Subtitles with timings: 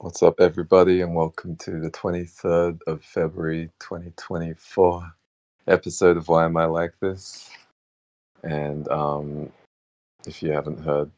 [0.00, 5.12] What's up, everybody, and welcome to the 23rd of February 2024
[5.66, 7.50] episode of Why Am I Like This?
[8.44, 9.50] And um,
[10.24, 11.10] if you haven't heard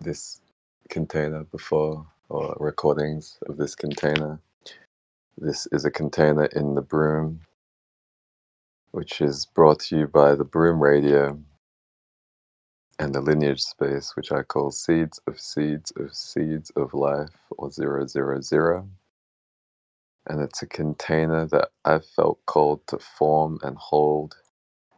[0.00, 0.42] this
[0.90, 4.38] container before or recordings of this container,
[5.36, 7.40] this is a container in the Broom,
[8.92, 11.36] which is brought to you by the Broom Radio
[13.00, 17.72] and the Lineage Space, which I call Seeds of Seeds of Seeds of Life or
[17.72, 18.88] Zero Zero Zero.
[20.28, 24.36] and it's a container that I've felt called to form and hold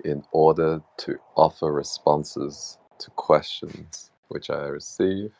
[0.04, 5.32] in order to offer responses to questions which I receive.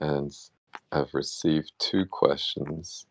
[0.00, 0.32] And
[0.92, 3.06] I've received two questions.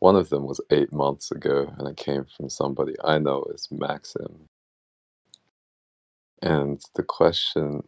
[0.00, 3.68] One of them was eight months ago, and it came from somebody I know as
[3.72, 4.48] Maxim.
[6.42, 7.84] And the question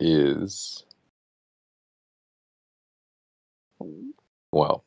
[0.00, 0.84] is
[3.82, 4.10] mm.
[4.52, 4.84] well,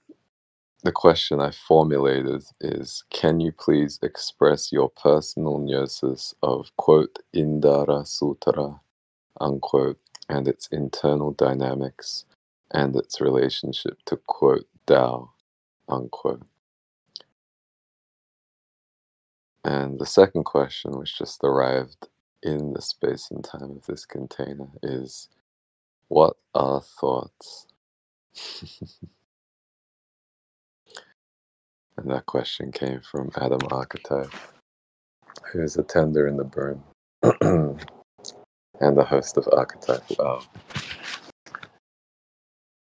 [0.83, 8.03] the question I formulated is Can you please express your personal gnosis of, quote, Indara
[8.05, 8.79] Sutara,
[9.39, 12.25] unquote, and its internal dynamics
[12.71, 15.31] and its relationship to, quote, Tao,
[15.89, 16.43] unquote?
[19.63, 22.07] And the second question, which just arrived
[22.43, 25.29] in the space and time of this container, is
[26.09, 27.67] What are thoughts?
[31.97, 34.33] And that question came from Adam Archetype,
[35.51, 36.83] who is a tender in the Broom
[37.41, 37.79] and
[38.97, 40.41] the host of Archetype Wow.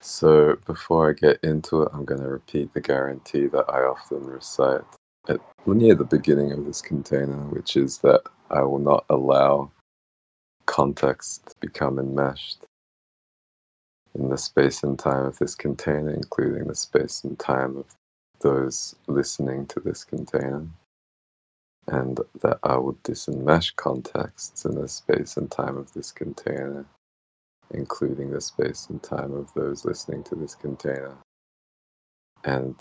[0.02, 4.24] So before I get into it, I'm going to repeat the guarantee that I often
[4.26, 4.82] recite
[5.30, 9.72] at near the beginning of this container, which is that I will not allow
[10.66, 12.66] context to become enmeshed
[14.16, 17.86] in the space and time of this container, including the space and time of
[18.42, 20.68] those listening to this container,
[21.88, 26.86] and that I would disenmesh contexts in the space and time of this container,
[27.72, 31.18] including the space and time of those listening to this container.
[32.44, 32.76] And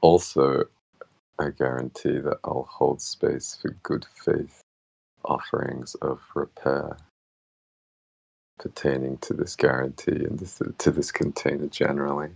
[0.00, 0.64] also,
[1.38, 4.62] I guarantee that I'll hold space for good faith
[5.24, 6.96] offerings of repair
[8.58, 12.30] pertaining to this guarantee and this, to this container generally.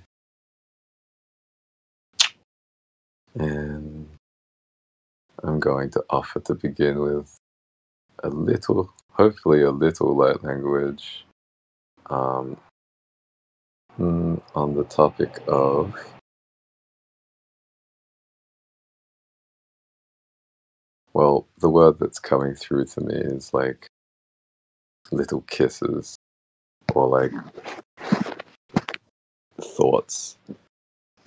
[3.34, 4.08] And
[5.42, 7.36] I'm going to offer to begin with
[8.24, 11.24] a little, hopefully, a little light language
[12.10, 12.56] um,
[13.98, 15.94] mm, on the topic of
[21.18, 23.88] well, the word that's coming through to me is like
[25.10, 26.14] little kisses
[26.94, 27.32] or like
[29.60, 30.38] thoughts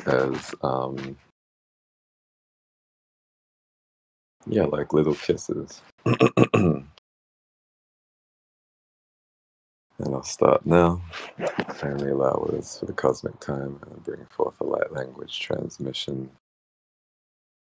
[0.05, 1.17] as um,
[4.47, 5.81] yeah, like little kisses.
[6.05, 6.85] and
[9.99, 11.01] I'll start now.
[11.83, 16.31] Only allow words for the cosmic time and bring forth a light language transmission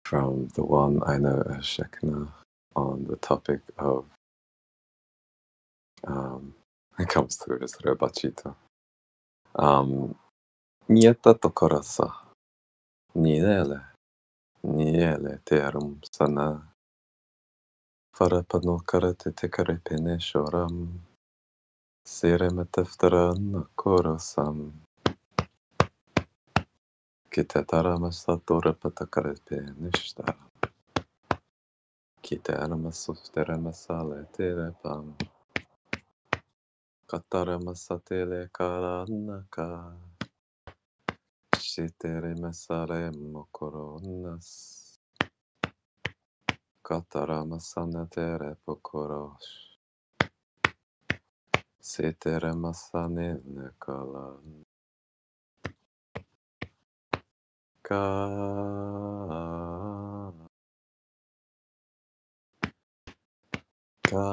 [0.04, 2.28] from the one I know as Shekinah
[2.76, 4.04] on the topic of
[6.06, 6.54] um,
[6.98, 8.54] it comes through as Rebachito.
[9.56, 10.14] Um,
[10.88, 12.12] Nieta tokorasa,
[13.16, 13.80] niele,
[14.64, 16.62] niele terum sana,
[18.16, 20.88] farapano karate te karepene shoram,
[22.06, 24.72] sirema teftara nakorosam,
[27.34, 30.36] Kitetara Masatore Patakare Penistara.
[32.22, 35.16] Kitara Masuftere Masale Tere Pam.
[37.08, 39.96] Katara Masatele Karanaka.
[41.56, 44.98] Shitere Masare Mokoronas.
[46.84, 49.78] Katara Masanatere Pokorosh.
[51.80, 54.64] Sitere Masanene Kalan.
[57.84, 58.00] Ka.
[64.04, 64.24] Ka.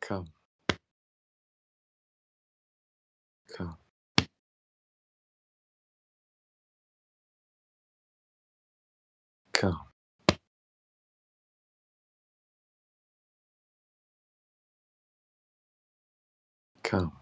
[0.00, 0.26] Come.
[3.48, 3.76] Come.
[9.52, 9.72] Come.
[16.92, 17.21] Come.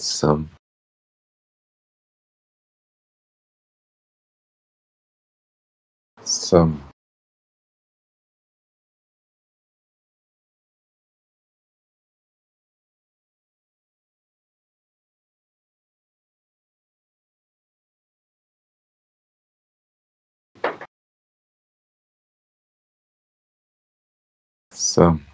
[0.00, 0.50] Some.
[6.24, 6.82] Some.
[24.72, 25.29] Some.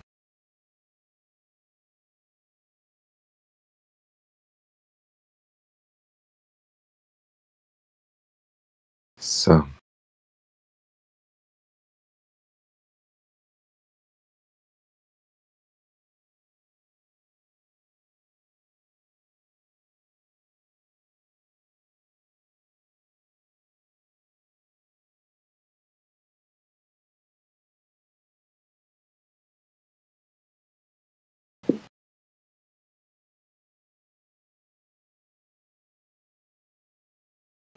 [9.47, 9.75] Some.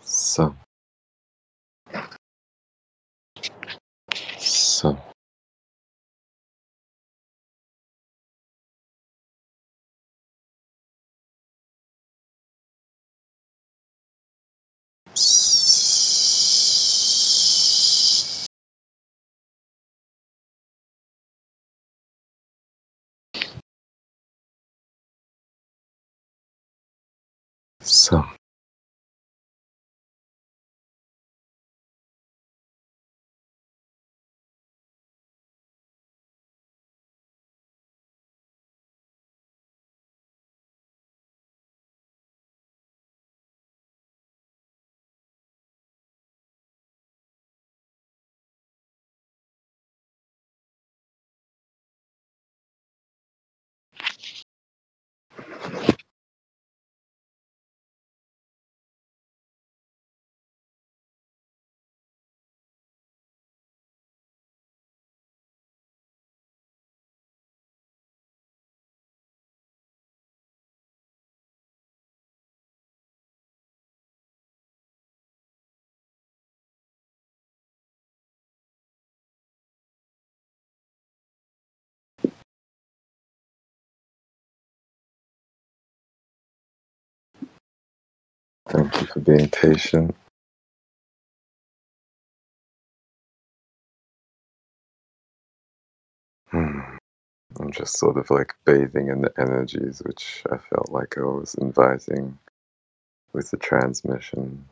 [0.02, 0.58] Some.
[4.80, 4.98] Some.
[27.82, 28.39] Some.
[88.70, 90.16] Thank you for being patient.
[96.52, 96.82] Hmm.
[97.60, 101.56] I'm just sort of like bathing in the energies which I felt like I was
[101.56, 102.38] inviting
[103.34, 104.66] with the transmission.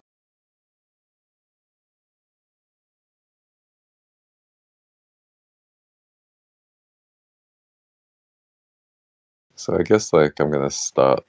[9.55, 11.25] So I guess like I'm gonna start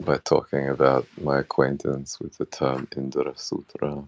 [0.00, 4.04] by talking about my acquaintance with the term Indra Sutra.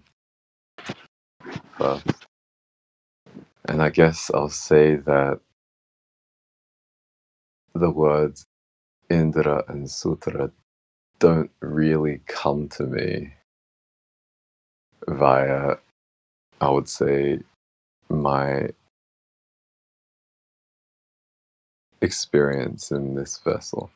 [3.67, 5.39] And I guess I'll say that
[7.75, 8.45] the words
[9.09, 10.51] Indra and Sutra
[11.19, 13.33] don't really come to me
[15.07, 15.77] via,
[16.61, 17.39] I would say,
[18.09, 18.69] my
[22.01, 23.91] experience in this vessel,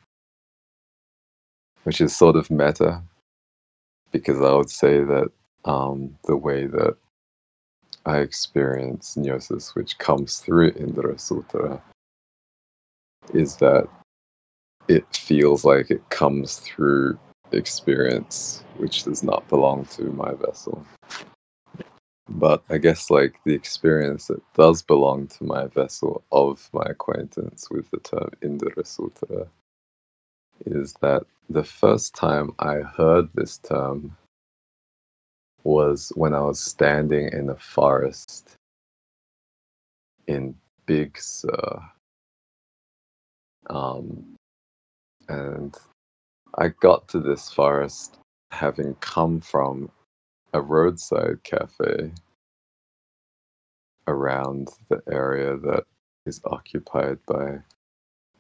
[1.88, 3.02] which is sort of meta,
[4.12, 5.32] because I would say that
[5.64, 6.98] um, the way that
[8.06, 11.82] I experience gnosis, which comes through Indra Sutra,
[13.34, 13.88] is that
[14.90, 17.18] it feels like it comes through
[17.54, 20.86] experience, which does not belong to my vessel.
[22.28, 27.70] But I guess like the experience that does belong to my vessel of my acquaintance
[27.72, 29.48] with the term Indra Sutra
[30.66, 34.16] is that the first time I heard this term
[35.64, 38.56] was when I was standing in a forest
[40.28, 41.82] in Big Sur.
[43.70, 44.36] Um,
[45.28, 45.76] and
[46.58, 48.18] I got to this forest
[48.52, 49.92] having come from
[50.54, 52.12] a roadside cafe
[54.08, 55.84] around the area that
[56.26, 57.60] is occupied by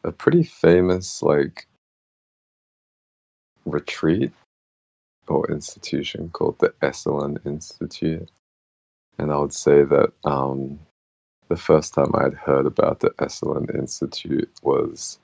[0.03, 1.67] a pretty famous like
[3.71, 4.31] retreat
[5.27, 8.29] or institution called the Esalen Institute.
[9.17, 10.79] And I would say that um,
[11.49, 15.19] the first time I'd heard about the Esalen Institute was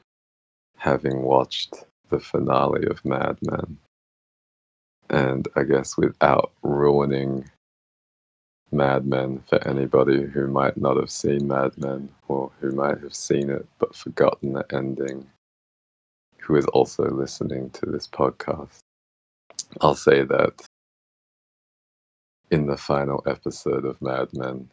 [0.77, 3.77] having watched the finale of Mad Men.
[5.09, 7.49] And I guess without ruining
[8.71, 13.13] Mad Men for anybody who might not have seen Mad Men or who might have
[13.15, 15.27] seen it but forgotten the ending,
[16.43, 18.79] who is also listening to this podcast,
[19.79, 20.53] I'll say that
[22.51, 24.69] in the final episode of Mad Men,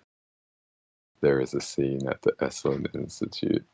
[1.21, 3.65] there is a scene at the Esalen Institute,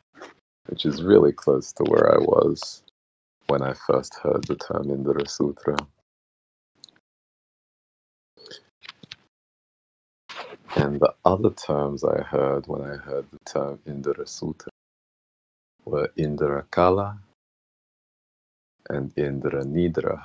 [0.67, 2.83] which is really close to where I was
[3.47, 5.77] when I first heard the term Indra Sutra.
[10.77, 14.71] And the other terms I heard when I heard the term Indra Sutra
[15.87, 17.19] were Indra Kala
[18.91, 20.23] and Indra Nidra.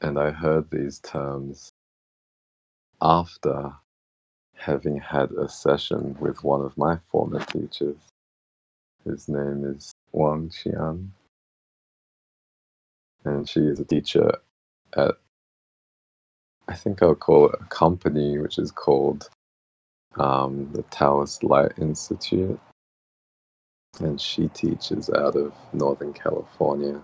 [0.00, 1.70] And I heard these terms
[3.00, 3.72] after
[4.54, 7.96] having had a session with one of my former teachers.
[9.04, 11.08] His name is Wang Qian.
[13.24, 14.32] And she is a teacher
[14.96, 15.14] at,
[16.68, 19.28] I think I'll call it a company, which is called
[20.16, 22.60] um, the Taoist Light Institute.
[24.00, 27.00] And she teaches out of Northern California,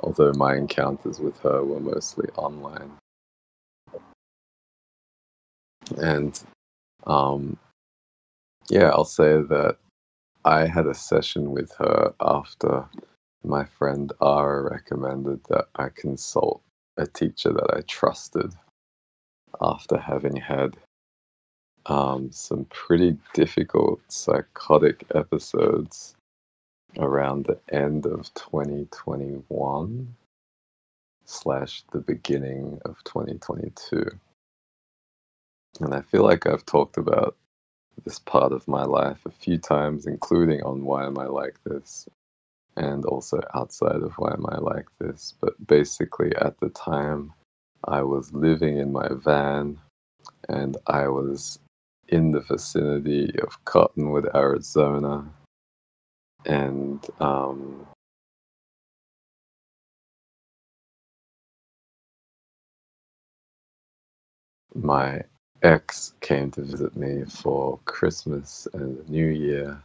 [0.00, 2.92] although my encounters with her were mostly online.
[5.98, 6.40] And
[7.06, 7.58] um,
[8.68, 9.76] yeah, I'll say that
[10.44, 12.88] I had a session with her after
[13.44, 16.62] my friend Ara recommended that I consult
[16.96, 18.52] a teacher that I trusted
[19.60, 20.76] after having had
[21.86, 26.14] um, some pretty difficult psychotic episodes
[26.98, 30.14] around the end of 2021
[31.24, 34.04] slash the beginning of 2022.
[35.80, 37.36] And I feel like I've talked about
[38.04, 42.08] this part of my life a few times, including on Why Am I Like This,
[42.76, 45.34] and also outside of Why Am I Like This.
[45.40, 47.32] But basically, at the time,
[47.84, 49.78] I was living in my van
[50.48, 51.58] and I was
[52.08, 55.30] in the vicinity of Cottonwood, Arizona.
[56.46, 57.86] And um,
[64.74, 65.22] my
[65.62, 69.82] ex came to visit me for Christmas and New Year.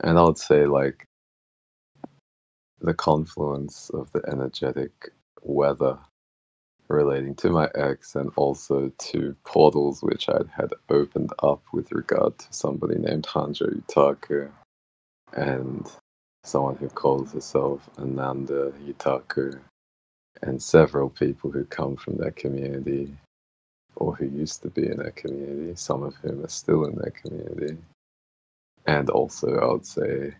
[0.00, 1.04] And I would say, like,
[2.80, 5.10] the confluence of the energetic
[5.42, 5.98] weather
[6.88, 12.38] relating to my ex and also to portals which I'd had opened up with regard
[12.38, 14.50] to somebody named Hanjo Utaku
[15.36, 15.86] and
[16.44, 19.60] someone who calls herself Ananda Yutaku,
[20.42, 23.14] and several people who come from their community
[23.96, 27.12] or who used to be in their community, some of whom are still in their
[27.12, 27.76] community.
[28.86, 30.34] And also, I would say,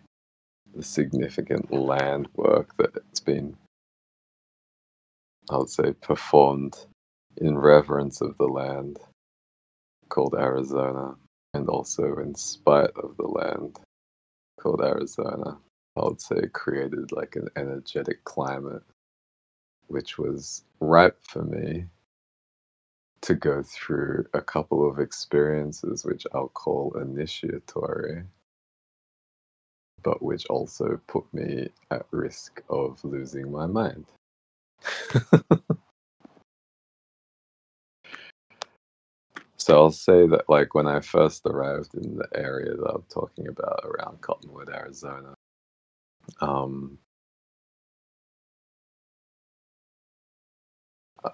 [0.75, 3.55] the significant land work that's been,
[5.49, 6.77] I would say, performed
[7.37, 8.99] in reverence of the land
[10.09, 11.15] called Arizona,
[11.53, 13.79] and also in spite of the land
[14.67, 15.57] called Arizona.
[15.95, 18.83] Uh, I would say created like an energetic climate,
[19.87, 21.85] which was ripe for me
[23.21, 28.23] to go through a couple of experiences which I'll call initiatory,
[30.03, 34.05] but which also put me at risk of losing my mind.
[39.67, 43.49] so I'll say that, like, when I first arrived in the area that I'm talking
[43.49, 45.33] about around Cottonwood, Arizona,
[46.39, 46.97] um,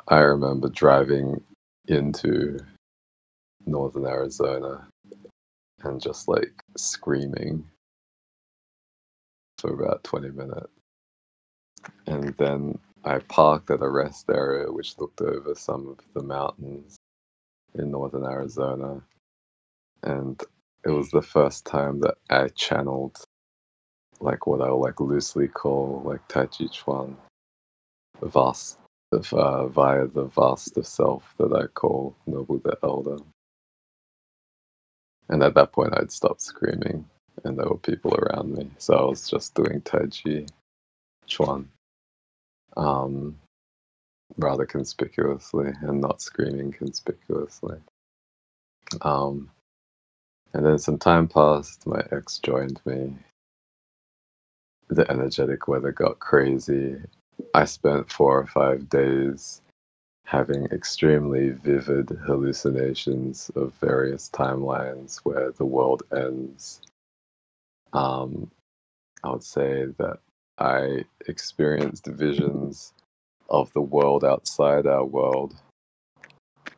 [0.08, 1.44] I remember driving
[1.88, 2.58] into
[3.68, 4.88] northern Arizona
[5.84, 7.64] and just like screaming
[9.60, 10.74] for about 20 minutes.
[12.08, 16.98] And then I parked at a rest area which looked over some of the mountains
[17.76, 19.02] in northern Arizona.
[20.04, 20.42] And
[20.86, 23.18] it was the first time that I channeled
[24.22, 27.18] like what I'll like loosely call like Tai Chi Chuan
[28.22, 28.80] vast
[29.34, 33.18] uh, via the vast of self that I call Noble the Elder.
[35.30, 37.06] And at that point, I'd stopped screaming,
[37.44, 38.70] and there were people around me.
[38.78, 40.46] So I was just doing Tai Chi
[41.28, 41.70] Chuan
[42.78, 43.38] um,
[44.38, 47.78] rather conspicuously and not screaming conspicuously.
[49.02, 49.50] Um,
[50.54, 53.16] and then some time passed, my ex joined me.
[54.90, 56.98] The energetic weather got crazy.
[57.54, 59.62] I spent four or five days
[60.26, 66.82] having extremely vivid hallucinations of various timelines where the world ends.
[67.94, 68.50] Um,
[69.24, 70.20] I would say that
[70.60, 72.94] I experienced visions
[73.50, 75.56] of the world outside our world,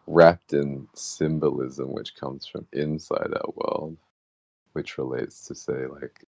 [0.07, 3.97] wrapped in symbolism which comes from inside our world,
[4.73, 6.25] which relates to, say, like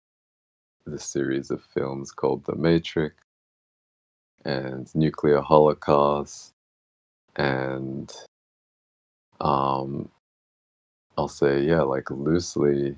[0.85, 3.15] the series of films called The Matrix
[4.45, 6.53] and Nuclear Holocaust
[7.35, 8.11] and
[9.41, 10.09] um,
[11.17, 12.95] I'll say, yeah, like loosely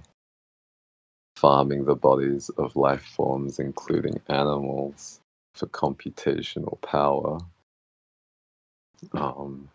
[1.35, 5.18] farming the bodies of life forms, including animals,
[5.53, 7.39] for computational power.
[9.13, 9.69] Um,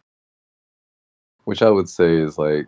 [1.45, 2.67] which I would say is like,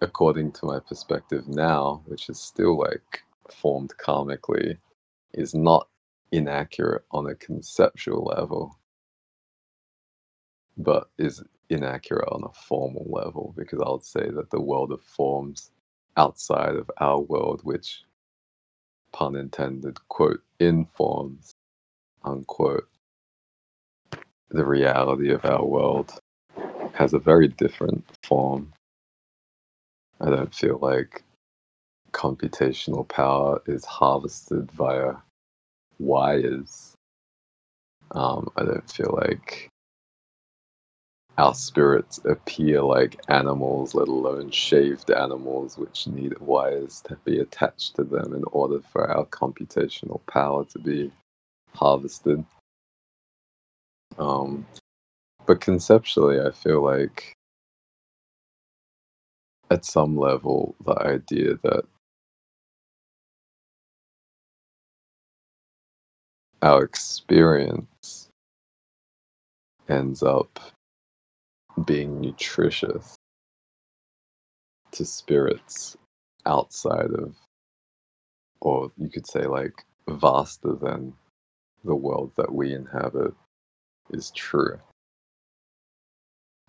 [0.00, 4.78] according to my perspective now, which is still like formed karmically,
[5.34, 5.88] is not
[6.32, 8.78] inaccurate on a conceptual level
[10.76, 15.02] but is inaccurate on a formal level because I would say that the world of
[15.02, 15.70] forms
[16.16, 18.02] outside of our world, which
[19.12, 21.54] pun intended, quote, informs,
[22.24, 22.88] unquote,
[24.50, 26.18] the reality of our world
[26.94, 28.72] has a very different form.
[30.20, 31.22] I don't feel like
[32.12, 35.14] computational power is harvested via
[35.98, 36.94] wires.
[38.12, 39.68] Um, I don't feel like
[41.38, 47.96] our spirits appear like animals, let alone shaved animals, which need wires to be attached
[47.96, 51.10] to them in order for our computational power to be
[51.74, 52.44] harvested.
[54.18, 54.66] Um,
[55.46, 57.32] but conceptually, I feel like
[59.70, 61.84] at some level, the idea that
[66.62, 68.28] our experience
[69.88, 70.58] ends up
[71.84, 73.14] being nutritious
[74.92, 75.96] to spirits
[76.46, 77.34] outside of,
[78.60, 81.12] or you could say, like, vaster than
[81.84, 83.34] the world that we inhabit
[84.10, 84.78] is true.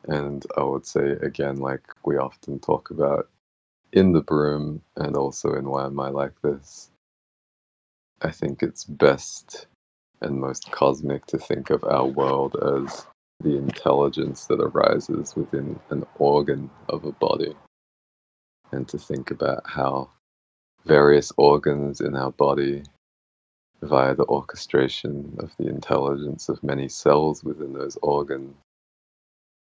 [0.08, 3.30] And I would say, again, like we often talk about
[3.93, 6.89] in the broom and also in Why Am I Like This,
[8.21, 9.67] I think it's best
[10.21, 13.06] and most cosmic to think of our world as
[13.43, 17.56] the intelligence that arises within an organ of a body,
[18.71, 20.10] and to think about how
[20.86, 22.84] various organs in our body,
[23.82, 28.56] via the orchestration of the intelligence of many cells within those organs,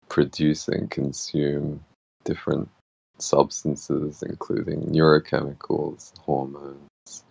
[0.09, 1.83] produce and consume
[2.23, 2.69] different
[3.17, 7.23] substances, including neurochemicals, hormones,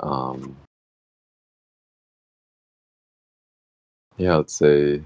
[0.00, 0.56] um,
[4.16, 5.02] yeah, I'd say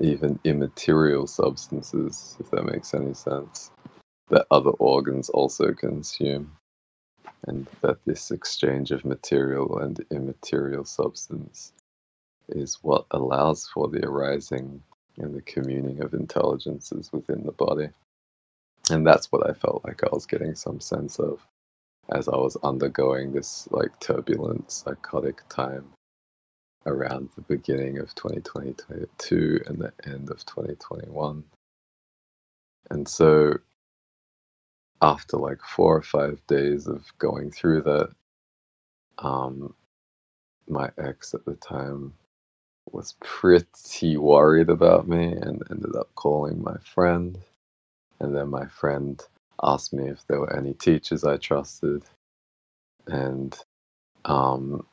[0.00, 3.70] even immaterial substances, if that makes any sense,
[4.28, 6.52] that other organs also consume,
[7.46, 11.72] and that this exchange of material and immaterial substance
[12.48, 14.82] is what allows for the arising
[15.18, 17.88] and the communing of intelligences within the body.
[18.90, 21.40] And that's what I felt like I was getting some sense of
[22.10, 25.84] as I was undergoing this like turbulent psychotic time
[26.86, 31.44] around the beginning of 2022 and the end of 2021.
[32.90, 33.58] And so
[35.02, 38.10] after like four or five days of going through that,
[39.18, 39.74] um,
[40.68, 42.12] my ex at the time
[42.92, 47.38] was pretty worried about me and ended up calling my friend.
[48.20, 49.22] And then my friend
[49.62, 52.04] asked me if there were any teachers I trusted.
[53.06, 53.56] And
[54.24, 54.86] um,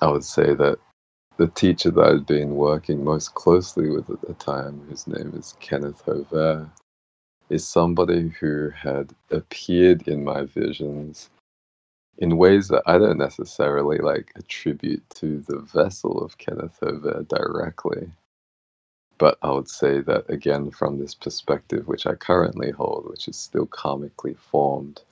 [0.00, 0.78] I would say that
[1.36, 5.56] the teacher that I'd been working most closely with at the time, whose name is
[5.60, 6.70] Kenneth Hover,
[7.52, 11.30] is somebody who had appeared in my visions
[12.18, 18.12] in ways that I don't necessarily like attribute to the vessel of Kenneth Hover directly.
[19.18, 23.36] But I would say that again, from this perspective, which I currently hold, which is
[23.38, 25.02] still karmically formed,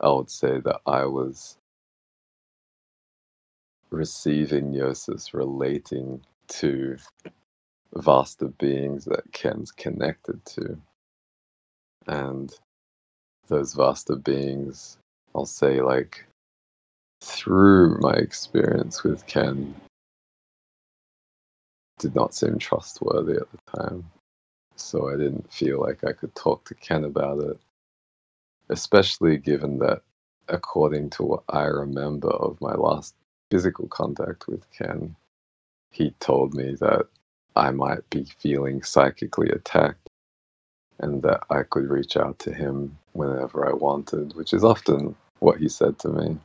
[0.00, 1.58] I would say that I was
[3.90, 6.98] receiving gnosis relating to
[7.96, 10.78] vaster beings that Ken's connected to.
[12.06, 12.52] And
[13.48, 14.98] those vaster beings,
[15.34, 16.26] I'll say, like,
[17.20, 19.74] through my experience with Ken,
[21.98, 24.10] did not seem trustworthy at the time.
[24.76, 27.58] So I didn't feel like I could talk to Ken about it,
[28.68, 30.02] especially given that,
[30.48, 33.14] according to what I remember of my last
[33.50, 35.14] physical contact with Ken,
[35.92, 37.06] he told me that
[37.54, 40.01] I might be feeling psychically attacked
[41.02, 45.58] and that I could reach out to him whenever I wanted, which is often what
[45.58, 46.38] he said to me.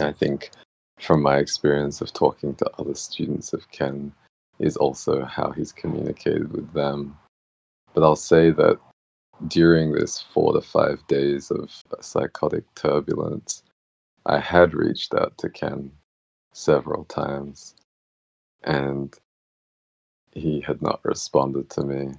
[0.00, 0.50] I think
[1.00, 4.12] from my experience of talking to other students of Ken
[4.58, 7.16] is also how he's communicated with them.
[7.94, 8.78] But I'll say that
[9.48, 13.62] during this four to five days of psychotic turbulence,
[14.26, 15.90] I had reached out to Ken
[16.52, 17.74] several times
[18.64, 19.16] and
[20.32, 22.12] he had not responded to me.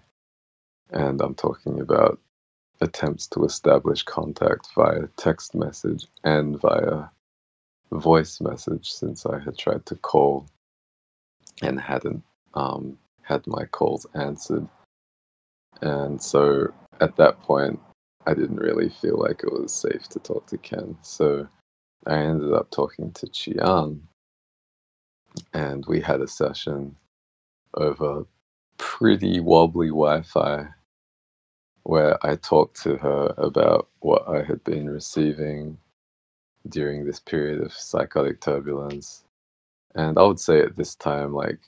[0.92, 2.20] And I'm talking about
[2.82, 7.10] attempts to establish contact via text message and via
[7.92, 10.48] voice message since I had tried to call
[11.62, 12.24] and hadn't
[12.54, 14.68] um, had my calls answered.
[15.82, 17.80] And so at that point,
[18.26, 20.98] I didn't really feel like it was safe to talk to Ken.
[21.02, 21.48] So
[22.08, 24.00] I ended up talking to Qian,
[25.54, 26.96] and we had a session
[27.76, 28.26] over
[28.78, 30.68] pretty wobbly Wi Fi
[31.84, 35.78] where I talked to her about what I had been receiving
[36.70, 39.24] during this period of psychotic turbulence.
[39.96, 41.60] And I would say at this time, like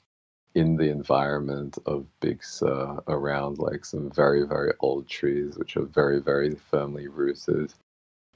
[0.54, 5.84] in the environment of Big Sur, around like some very, very old trees, which are
[5.84, 7.74] very, very firmly rooted.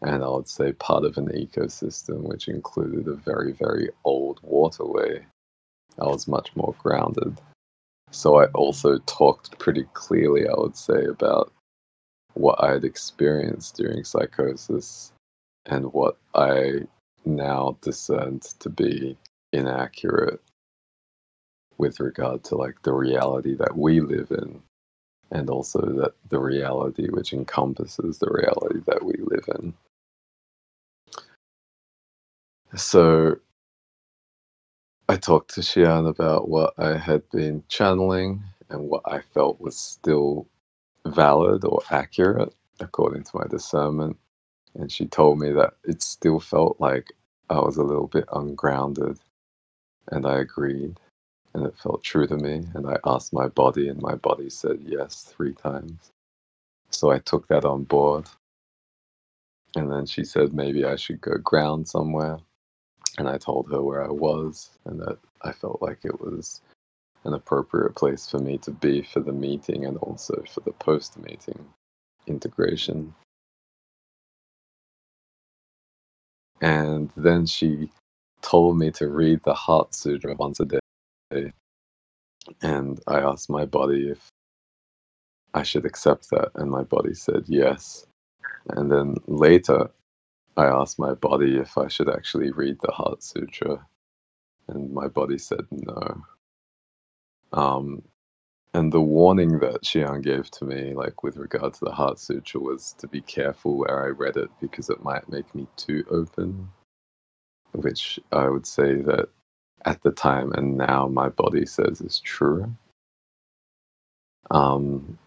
[0.02, 5.24] And I would say part of an ecosystem which included a very, very old waterway.
[6.00, 7.40] I was much more grounded.
[8.10, 11.52] So I also talked pretty clearly, I would say, about
[12.38, 15.12] what I had experienced during psychosis
[15.66, 16.86] and what I
[17.24, 19.16] now discerned to be
[19.52, 20.40] inaccurate
[21.78, 24.60] with regard to like the reality that we live in
[25.30, 29.74] and also that the reality which encompasses the reality that we live in.
[32.76, 33.36] So
[35.08, 39.76] i talked to Xian about what i had been channeling and what i felt was
[39.78, 40.46] still
[41.08, 44.18] valid or accurate according to my discernment
[44.76, 47.12] and she told me that it still felt like
[47.50, 49.18] i was a little bit ungrounded
[50.12, 50.94] and i agreed
[51.54, 52.64] and it felt true to me.
[52.74, 56.12] And I asked my body, and my body said yes three times.
[56.90, 58.26] So I took that on board.
[59.76, 62.38] And then she said maybe I should go ground somewhere.
[63.18, 66.62] And I told her where I was and that I felt like it was
[67.28, 71.18] an appropriate place for me to be for the meeting and also for the post
[71.18, 71.66] meeting
[72.28, 73.14] integration.
[76.62, 77.90] And then she
[78.42, 81.52] told me to read the Heart Sutra once a day
[82.62, 84.28] and I asked my body if
[85.54, 88.06] I should accept that, and my body said yes.
[88.70, 89.90] And then later,
[90.56, 93.78] I asked my body if I should actually read the Heart Sutra
[94.68, 96.22] And my body said no.
[97.52, 98.02] Um,
[98.74, 102.60] and the warning that Xian gave to me, like with regard to the Heart Sutra,
[102.60, 106.68] was to be careful where I read it because it might make me too open.
[107.72, 109.28] Which I would say that
[109.84, 112.74] at the time and now my body says is true.
[114.50, 115.18] Um,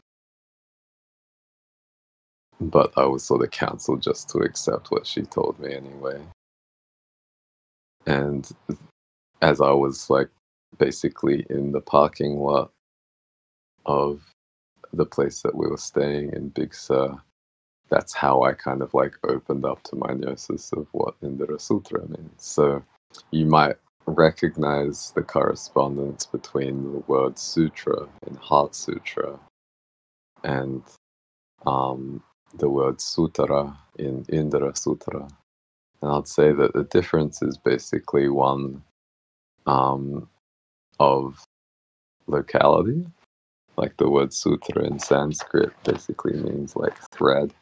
[2.60, 6.22] but I was sort of counseled just to accept what she told me anyway.
[8.06, 8.50] And
[9.42, 10.30] as I was like
[10.78, 12.72] basically in the parking lot
[13.86, 14.22] of
[14.94, 17.18] the place that we were staying in Big Sur,
[17.90, 22.08] that's how I kind of like opened up to my gnosis of what Indra Sutra
[22.08, 22.32] means.
[22.38, 22.84] So
[23.32, 29.40] you might recognize the correspondence between the word sutra in Heart Sutra
[30.44, 30.84] and
[31.66, 32.24] um,
[32.58, 35.28] the word sutra in Indra Sutra.
[36.02, 38.84] And I'd say that the difference is basically one
[39.68, 40.28] um,
[41.02, 41.44] of
[42.28, 43.08] locality.
[43.76, 47.54] Like the word sutra in Sanskrit basically means like thread.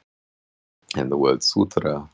[0.98, 2.10] And the word sutra,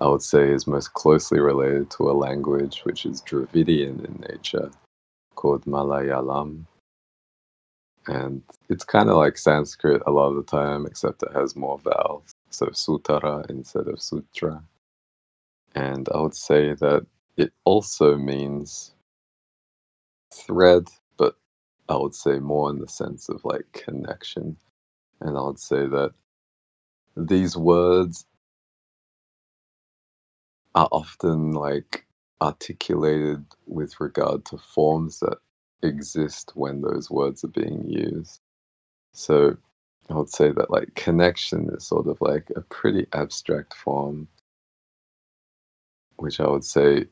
[0.00, 4.70] I would say, is most closely related to a language which is Dravidian in nature
[5.36, 6.64] called Malayalam.
[8.08, 11.78] And it's kind of like Sanskrit a lot of the time, except it has more
[11.78, 12.32] vowels.
[12.50, 14.62] So sutara instead of sutra.
[15.74, 18.94] And I would say that it also means
[20.32, 20.88] thread,
[21.18, 21.36] but
[21.88, 24.56] I would say more in the sense of like connection.
[25.20, 26.12] And I would say that
[27.16, 28.26] these words
[30.74, 32.06] are often like
[32.42, 35.38] articulated with regard to forms that
[35.82, 38.40] exist when those words are being used.
[39.12, 39.56] So
[40.10, 44.28] I would say that like connection is sort of like a pretty abstract form,
[46.16, 47.06] which I would say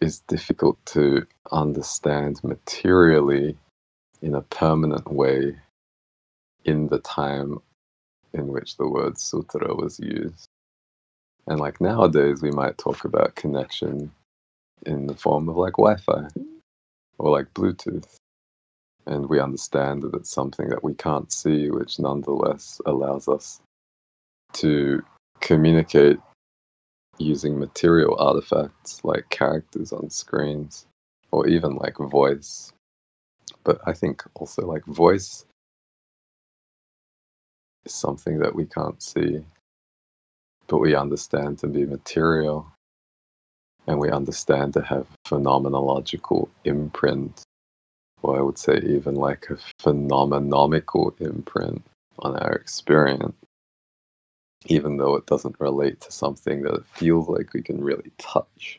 [0.00, 3.56] is difficult to understand materially
[4.22, 5.56] in a permanent way
[6.64, 7.58] in the time
[8.32, 10.46] in which the word sutra was used.
[11.46, 14.12] And like nowadays, we might talk about connection
[14.86, 16.28] in the form of like Wi Fi
[17.18, 18.16] or like Bluetooth.
[19.06, 23.60] And we understand that it's something that we can't see, which nonetheless allows us
[24.54, 25.02] to
[25.40, 26.18] communicate
[27.18, 30.86] using material artifacts like characters on screens
[31.30, 32.72] or even like voice.
[33.64, 35.44] But I think also like voice
[37.84, 39.44] is something that we can't see,
[40.66, 42.66] but we understand to be material
[43.86, 47.42] and we understand to have phenomenological imprint,
[48.22, 51.82] or I would say even like a phenomenomical imprint
[52.18, 53.34] on our experience
[54.66, 58.78] even though it doesn't relate to something that feels like we can really touch.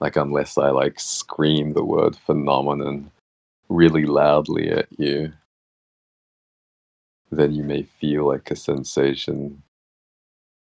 [0.00, 3.10] Like, unless I like scream the word phenomenon
[3.68, 5.32] really loudly at you,
[7.30, 9.62] then you may feel like a sensation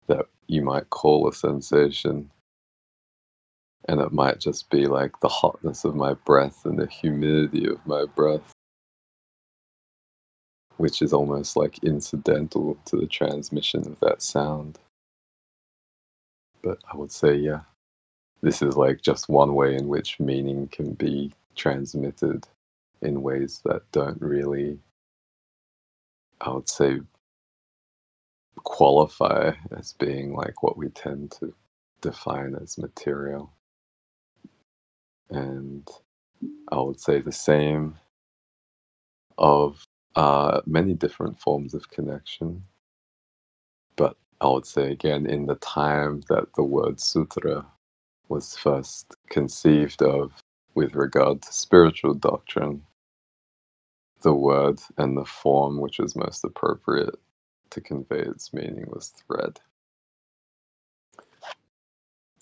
[0.08, 2.30] that you might call a sensation.
[3.89, 7.86] And it might just be like the hotness of my breath and the humidity of
[7.86, 8.54] my breath
[10.78, 14.80] which is almost like incidental to the transmission of that sound.
[16.63, 17.62] But I would say, yeah,
[18.42, 22.48] this is like just one way in which meaning can be transmitted
[23.02, 24.80] in ways that don't really,
[26.42, 27.02] I would say,
[28.58, 31.54] qualify as being like what we tend to
[32.02, 33.52] define as material.
[35.30, 35.88] And
[36.72, 37.96] I would say the same
[39.38, 39.87] of
[40.17, 42.65] uh, many different forms of connection.
[43.97, 47.65] But I would say again, in the time that the word sutra
[48.30, 50.34] was first conceived of
[50.75, 52.84] with regard to spiritual doctrine,
[54.23, 57.15] the word and the form which was most appropriate
[57.71, 59.60] to convey its meaning was thread.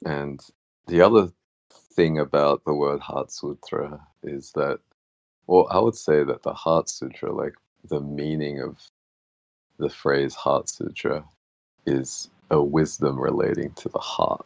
[0.06, 0.42] And
[0.88, 1.30] the other
[1.96, 4.80] thing about the word Heart Sutra is that,
[5.48, 7.56] well, I would say that the Heart Sutra, like
[7.90, 8.78] the meaning of
[9.78, 11.24] the phrase Heart Sutra
[11.86, 14.46] is a wisdom relating to the heart.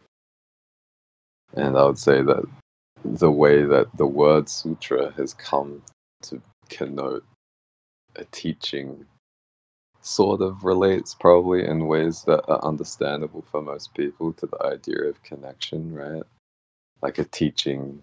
[1.54, 2.44] And I would say that
[3.04, 5.82] the way that the word sutra has come
[6.24, 7.24] to connote
[8.16, 9.06] a teaching
[10.02, 15.04] sort of relates probably in ways that are understandable for most people to the idea
[15.04, 16.24] of connection, right?
[17.02, 18.02] Like a teaching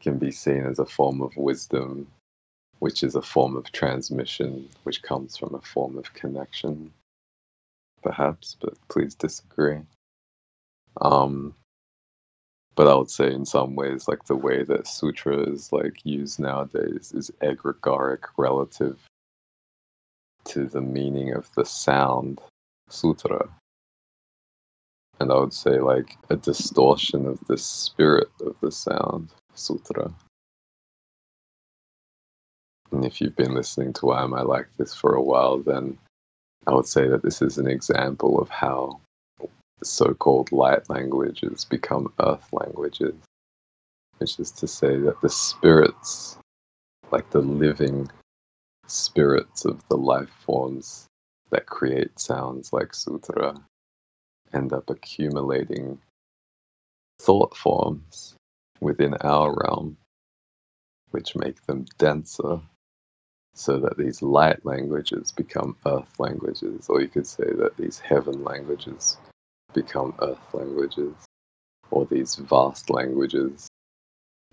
[0.00, 2.08] can be seen as a form of wisdom
[2.80, 6.92] which is a form of transmission, which comes from a form of connection,
[8.02, 9.80] perhaps, but please disagree.
[11.00, 11.54] Um,
[12.74, 16.40] but I would say in some ways, like the way that sutra is like used
[16.40, 18.98] nowadays is egregoric relative
[20.44, 22.40] to the meaning of the sound
[22.88, 23.46] sutra.
[25.20, 30.14] And I would say like a distortion of the spirit of the sound sutra.
[32.92, 35.96] And if you've been listening to Why Am I Like This for a while, then
[36.66, 39.00] I would say that this is an example of how
[39.82, 43.14] so called light languages become earth languages,
[44.18, 46.36] which is to say that the spirits,
[47.10, 48.10] like the living
[48.86, 51.06] spirits of the life forms
[51.50, 53.54] that create sounds like sutra,
[54.52, 55.98] end up accumulating
[57.20, 58.34] thought forms
[58.80, 59.96] within our realm,
[61.12, 62.60] which make them denser
[63.60, 68.42] so that these light languages become earth languages, or you could say that these heaven
[68.42, 69.18] languages
[69.74, 71.12] become earth languages,
[71.90, 73.68] or these vast languages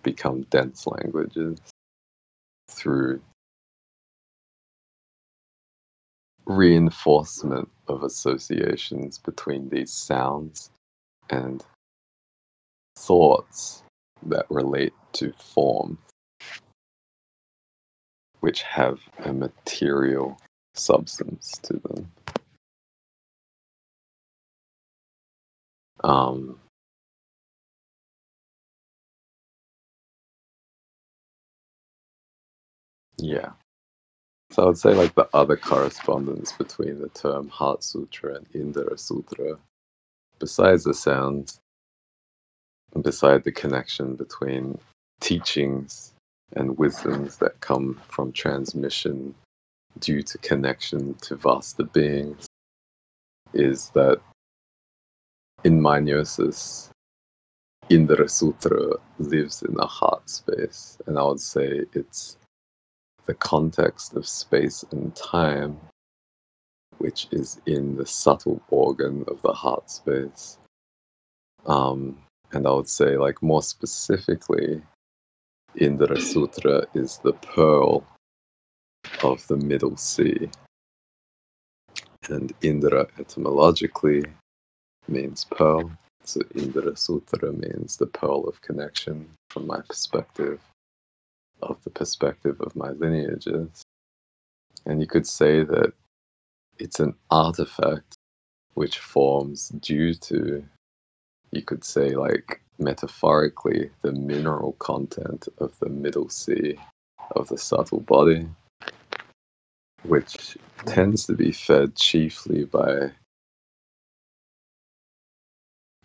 [0.04, 1.58] become dense languages
[2.70, 3.22] through
[6.46, 10.70] reinforcement of associations between these sounds
[11.30, 11.64] and
[12.98, 13.84] thoughts
[14.26, 15.98] that relate to form,
[18.42, 20.40] which have a material
[20.76, 22.12] substance to them.
[26.04, 26.60] Um,
[33.18, 33.52] yeah.
[34.52, 38.96] So I would say like the other correspondence between the term Heart Sutra and Indara
[38.96, 39.58] Sutara,
[40.40, 41.60] besides the sounds,
[43.02, 44.80] beside the connection between
[45.22, 46.14] teachings
[46.56, 49.36] and wisdoms that come from transmission
[50.00, 52.48] due to connection to vaster beings,
[53.54, 54.20] is that
[55.64, 56.90] in my gnosis,
[57.90, 62.38] Indara Sutara lives in a heart space, and I would say it's
[63.26, 65.80] the context of space and time,
[66.98, 70.58] which is in the subtle organ of the heart space.
[71.66, 72.18] Um,
[72.52, 74.82] and I would say, like more specifically,
[75.80, 78.04] Indara Sutara is the pearl
[79.22, 80.50] of the middle sea.
[82.30, 84.24] And Indara etymologically
[85.08, 85.92] means pearl.
[86.24, 90.60] So Indara Sutara means the pearl of connection from my perspective
[91.62, 93.84] of the perspective of my lineages.
[94.88, 95.94] And you could say that
[96.80, 98.16] it's an artifact
[98.74, 100.64] which forms due to,
[101.52, 106.78] you could say, like metaphorically, the mineral content of the middle sea
[107.36, 108.48] of the subtle body,
[110.04, 113.12] which tends to be fed chiefly by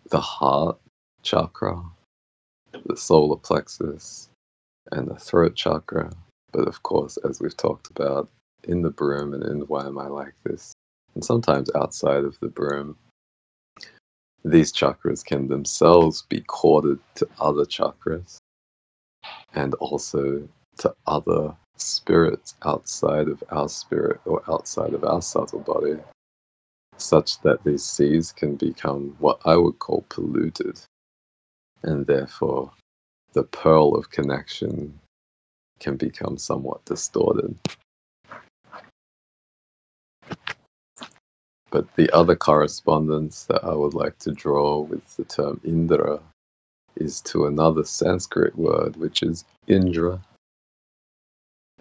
[0.09, 0.77] the heart
[1.21, 1.81] chakra,
[2.85, 4.29] the solar plexus,
[4.91, 6.11] and the throat chakra.
[6.51, 8.29] But of course, as we've talked about
[8.63, 10.73] in the broom and in Why Am I Like This,
[11.15, 12.97] and sometimes outside of the broom,
[14.43, 18.37] these chakras can themselves be corded to other chakras
[19.55, 25.97] and also to other spirits outside of our spirit or outside of our subtle body,
[26.97, 30.79] such that these seas can become what I would call polluted
[31.83, 32.71] and therefore
[33.33, 34.99] the pearl of connection
[35.79, 37.57] can become somewhat distorted.
[41.73, 46.21] But the other correspondence that I would like to draw with the term Indara
[46.95, 50.21] is to another Sanskrit word, which is Indra,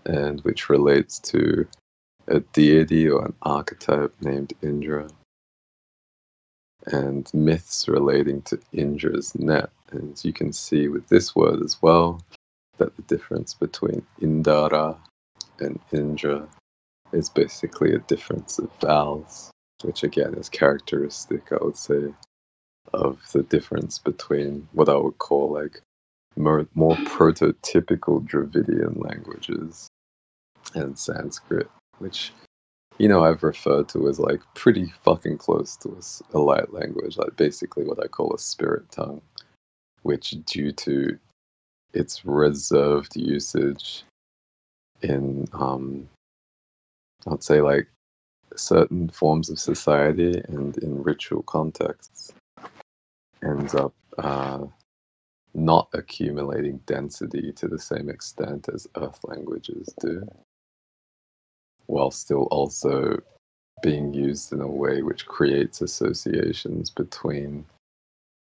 [0.06, 1.68] and which relates to
[2.26, 5.10] a deity or an archetype named Indra,
[6.86, 9.68] and myths relating to Indra's net.
[9.90, 12.22] And you can see with this word as well
[12.78, 14.96] that the difference between Indara
[15.60, 16.48] and Indra
[17.12, 19.50] is basically a difference of vowels,
[19.84, 22.14] which again is characteristic, I would say,
[22.92, 25.80] of the difference between what I would call like
[26.36, 29.88] more, more prototypical Dravidian languages
[30.74, 32.32] and Sanskrit, which
[32.98, 35.98] you know I've referred to as like pretty fucking close to
[36.34, 39.22] a, a light language, like basically what I call a spirit tongue
[40.02, 41.18] which, due to
[41.92, 44.04] its reserved usage
[45.02, 46.08] in, um,
[47.30, 47.88] I'd say, like
[48.56, 52.32] certain forms of society and in ritual contexts,
[53.44, 54.64] ends up uh,
[55.54, 60.26] not accumulating density to the same extent as Earth languages do,
[61.86, 63.20] while still also
[63.82, 67.64] being used in a way which creates associations between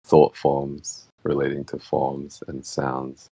[0.05, 3.29] thought forms relating to forms and sounds,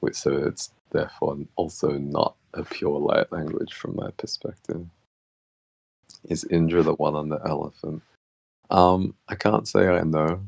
[0.00, 4.86] which so it's therefore also not a pure light language from my perspective.
[6.24, 8.02] Is Indra the one on the elephant?
[8.70, 10.40] Um, I can't say I know.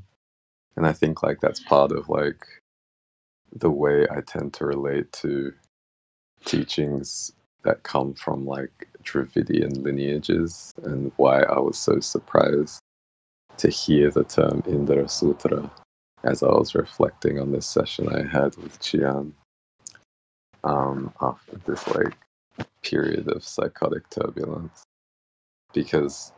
[0.76, 2.46] And I think like that's part of like
[3.54, 5.52] the way I tend to relate to
[6.44, 7.32] teachings
[7.64, 12.80] that come from like Dravidian lineages and why I was so surprised
[13.58, 15.70] to hear the term Indara Sutara
[16.24, 19.32] as I was reflecting on this session I had with Qian
[20.64, 22.16] um, after this like
[22.82, 24.82] period of psychotic turbulence.
[25.74, 26.32] Because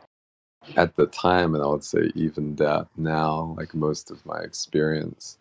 [0.77, 5.39] at the time, and I would say even that now, like most of my experience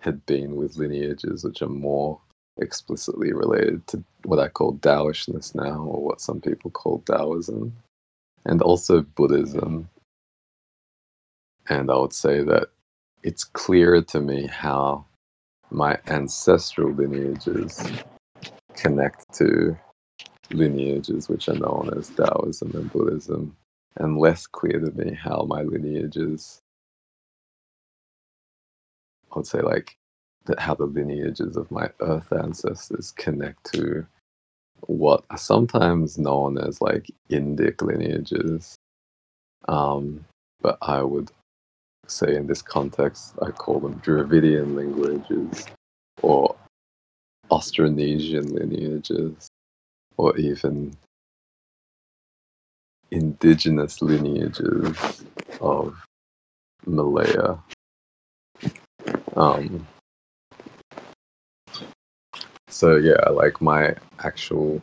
[0.00, 2.20] had been with lineages which are more
[2.58, 7.74] explicitly related to what I call Taoishness now, or what some people call Taoism,
[8.46, 9.88] and also Buddhism.
[11.68, 12.68] And I would say that
[13.22, 15.04] it's clear to me how
[15.70, 17.82] my ancestral lineages
[18.74, 19.76] connect to
[20.52, 23.56] lineages which are known as Taoism and Buddhism,
[23.96, 26.60] and less clear to me how my lineages,
[29.32, 29.96] I would say, like,
[30.58, 34.06] how the lineages of my earth ancestors connect to
[34.86, 38.76] what are sometimes known as like Indic lineages.
[39.68, 40.24] Um,
[40.62, 41.30] but I would
[42.06, 45.66] say in this context, I call them Dravidian lineages
[46.22, 46.56] or
[47.50, 49.49] Austronesian lineages
[50.20, 50.94] or even
[53.10, 55.24] indigenous lineages
[55.62, 55.96] of
[56.84, 57.56] Malaya.
[59.34, 59.86] Um,
[62.68, 64.82] so yeah, like my actual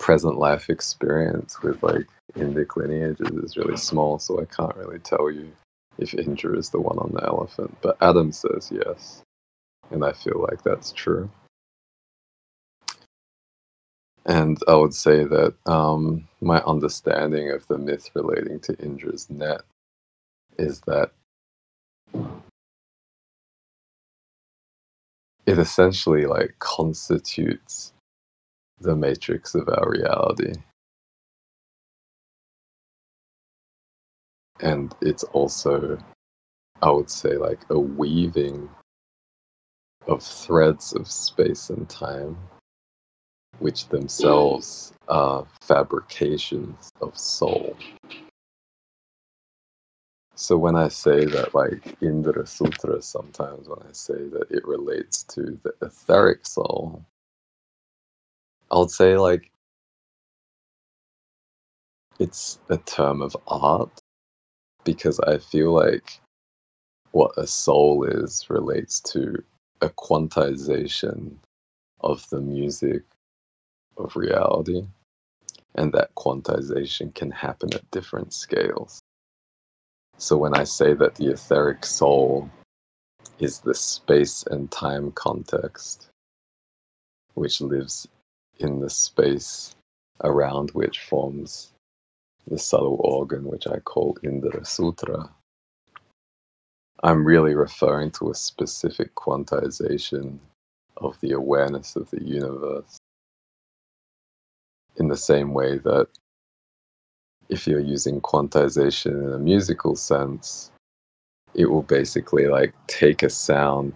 [0.00, 5.30] present life experience with like Indic lineages is really small, so I can't really tell
[5.30, 5.52] you
[5.98, 7.76] if Indra is the one on the elephant.
[7.80, 9.22] But Adam says yes,
[9.92, 11.30] and I feel like that's true.
[14.26, 19.62] And I would say that um, my understanding of the myth relating to Indra's net
[20.58, 21.10] is that
[25.46, 27.92] it essentially like constitutes
[28.80, 30.52] the matrix of our reality.
[34.60, 35.98] And it's also,
[36.80, 38.68] I would say, like a weaving
[40.06, 42.36] of threads of space and time
[43.58, 47.76] which themselves are fabrications of soul.
[50.34, 55.22] So when I say that, like Indara Sutara, sometimes when I say that it relates
[55.24, 57.04] to the etheric soul,
[58.70, 59.50] I'll say like
[62.18, 64.00] it's a term of art
[64.84, 66.20] because I feel like
[67.12, 69.42] what a soul is relates to
[69.82, 71.36] a quantization
[72.00, 73.02] of the music
[73.96, 74.82] of reality.
[75.74, 79.00] And that quantization can happen at different scales.
[80.18, 82.50] So when I say that the etheric soul
[83.38, 86.08] is the space and time context,
[87.34, 88.06] which lives
[88.58, 89.74] in the space
[90.22, 91.72] around which forms
[92.46, 95.30] the subtle organ, which I call Indara Sutara,
[97.02, 100.38] I'm really referring to a specific quantization
[100.98, 102.98] of the awareness of the universe
[105.02, 106.06] in the same way that
[107.48, 110.70] if you're using quantization in a musical sense,
[111.54, 113.92] it will basically like take a sound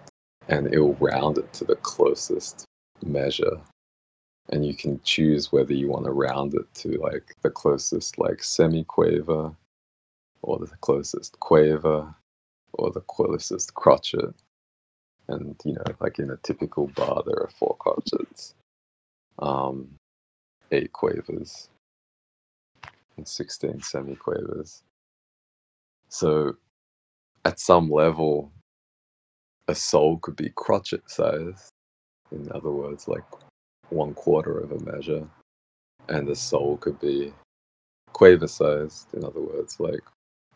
[0.49, 2.65] and it will round it to the closest
[3.05, 3.57] measure.
[4.51, 8.39] And you can choose whether you want to round it to like the closest like
[8.39, 9.55] semiquaver
[10.43, 12.13] or the closest quaver
[12.73, 14.35] or the closest crotchet.
[15.29, 18.55] And you know, like in a typical bar there are four crotchets.
[19.39, 19.97] Um,
[20.73, 21.69] eight quavers
[23.17, 24.83] and 16 semiquavers.
[26.09, 26.57] So,
[27.45, 28.53] at some level,
[29.69, 31.73] a soul could be crotchet sized.
[32.33, 33.25] In other words, like
[33.91, 35.27] one quarter of a measure.
[36.09, 37.33] And a soul could be
[38.13, 39.13] quaver sized.
[39.15, 40.03] In other words, like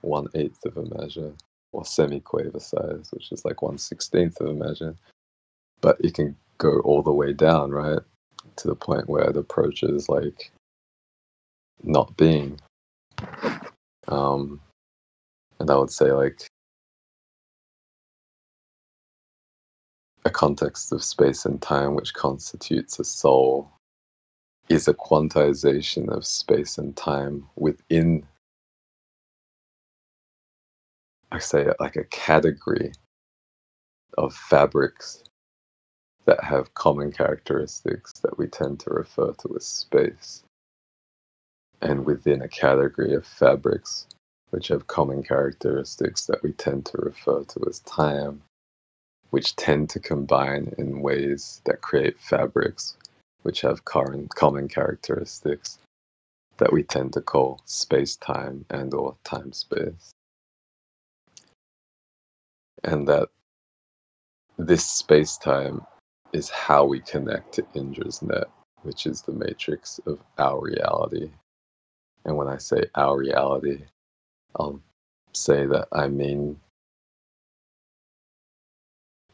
[0.03, 1.33] one eighth of a measure.
[1.73, 4.97] Or semiquaver sized, which is like one sixteenth of a measure.
[5.81, 8.01] But it can go all the way down, right?
[8.61, 10.51] To the point where it approaches like
[11.83, 12.61] not being.
[14.09, 14.61] Um,
[15.59, 16.47] and I would say like
[20.25, 23.71] a context of space and time which constitutes a soul
[24.69, 28.27] is a quantization of space and time within
[31.33, 32.93] I say like a category
[34.19, 35.23] of fabrics
[36.27, 40.43] that have common characteristics that we tend to refer to as space.
[41.81, 44.07] And within a category of fabrics,
[44.51, 48.43] which have common characteristics that we tend to refer to as time,
[49.31, 52.97] which tend to combine in ways that create fabrics
[53.43, 55.79] which have common characteristics
[56.59, 60.11] that we tend to call space-time and or time-space.
[62.85, 63.29] And that
[64.59, 65.87] this space-time
[66.33, 68.47] is how we connect to Indra's net,
[68.83, 71.31] which is the matrix of our reality.
[72.25, 73.85] And when I say our reality,
[74.59, 74.81] I'll
[75.33, 76.59] say that I mean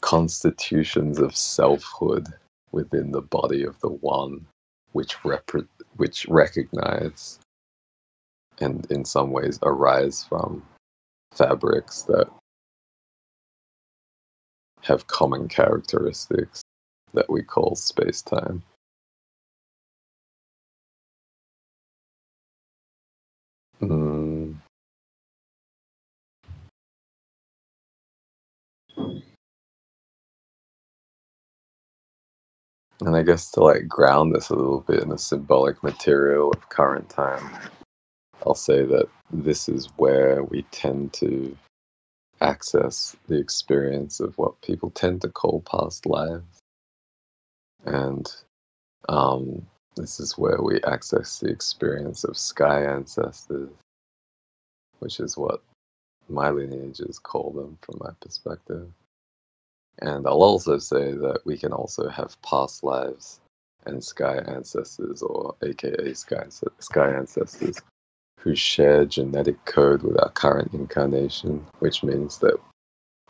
[0.01, 2.28] constitutions of selfhood
[2.72, 4.47] within the body of the one
[4.92, 5.14] which
[5.97, 7.38] which recognize
[8.61, 10.62] and in some ways arise from
[11.32, 12.28] fabrics that
[14.82, 16.62] have common characteristics
[17.16, 18.62] that we call space-time.
[23.82, 24.54] Mm.
[33.00, 36.68] And I guess to like ground this a little bit in the symbolic material of
[36.70, 37.50] current time,
[38.46, 41.56] I'll say that this is where we tend to
[42.40, 46.62] access the experience of what people tend to call past lives.
[47.87, 48.30] And
[49.09, 49.66] um,
[49.97, 53.70] this is where we access the experience of sky ancestors,
[54.99, 55.62] which is what
[56.28, 58.89] my lineages call them from my perspective.
[60.01, 63.41] And I'll also say that we can also have past lives
[63.87, 66.45] and sky ancestors, or AKA sky,
[66.80, 67.80] sky ancestors,
[68.41, 72.59] who share genetic code with our current incarnation, which means that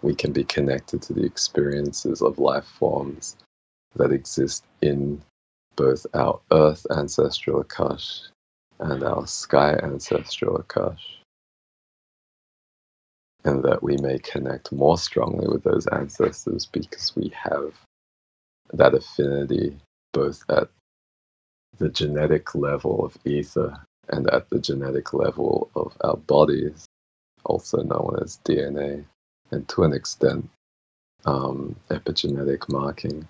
[0.02, 3.36] we can be connected to the experiences of life forms
[3.96, 5.20] that exist in
[5.76, 8.28] both our earth ancestral Akash
[8.78, 11.16] and our sky ancestral Akash
[13.44, 17.72] and that we may connect more strongly with those ancestors because we have
[18.72, 19.76] that affinity
[20.12, 20.68] both at
[21.78, 23.78] the genetic level of ether
[24.08, 26.86] and at the genetic level of our bodies,
[27.44, 29.04] also known as DNA,
[29.50, 30.48] and to an extent,
[31.24, 33.26] um, epigenetic marking.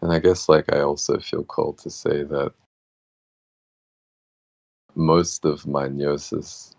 [0.00, 2.52] And I guess like I also feel called to say that
[4.94, 6.74] most of my gnosis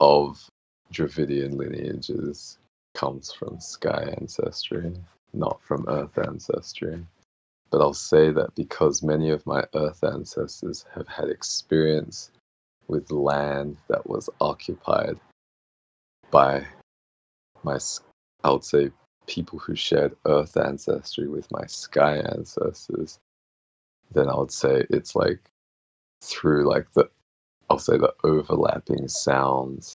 [0.00, 0.46] of
[0.92, 2.58] Dravidian lineages
[2.94, 4.92] comes from sky ancestry,
[5.32, 7.04] not from earth ancestry.
[7.70, 12.30] But I'll say that because many of my earth ancestors have had experience
[12.88, 15.18] with land that was occupied
[16.30, 16.66] by
[17.62, 17.78] my,
[18.44, 18.90] I would say,
[19.26, 23.18] people who shared earth ancestry with my sky ancestors,
[24.12, 25.40] then I would say it's like
[26.22, 27.08] through like the
[27.70, 29.94] I'll say the overlapping sounds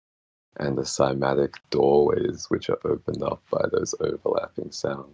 [0.57, 5.13] and the cymatic doorways which are opened up by those overlapping sounds,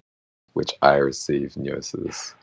[0.54, 2.36] which I receive gnosis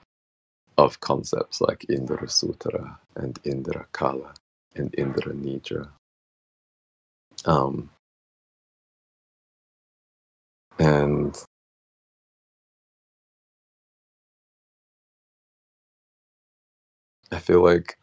[0.77, 4.35] of concepts like Indara Sutara and Indra Kala
[4.75, 5.89] and Indra Nidra.
[7.45, 7.91] Um,
[10.79, 11.37] and
[17.31, 17.99] I feel like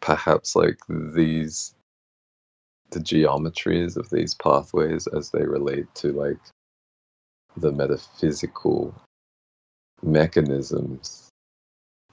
[0.00, 1.74] perhaps like these
[2.90, 6.38] the geometries of these pathways as they relate to like
[7.56, 8.94] the metaphysical
[10.02, 11.28] mechanisms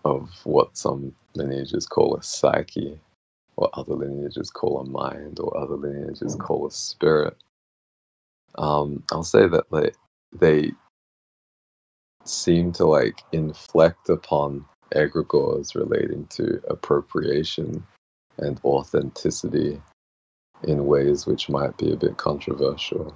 [0.03, 2.99] of what some lineages call a psyche
[3.55, 7.37] or other lineages call a mind or other lineages call a spirit
[8.57, 9.95] um, i'll say that like
[10.33, 10.71] they
[12.25, 14.65] seem to like inflect upon
[14.95, 17.85] egregores relating to appropriation
[18.37, 19.81] and authenticity
[20.63, 23.15] in ways which might be a bit controversial.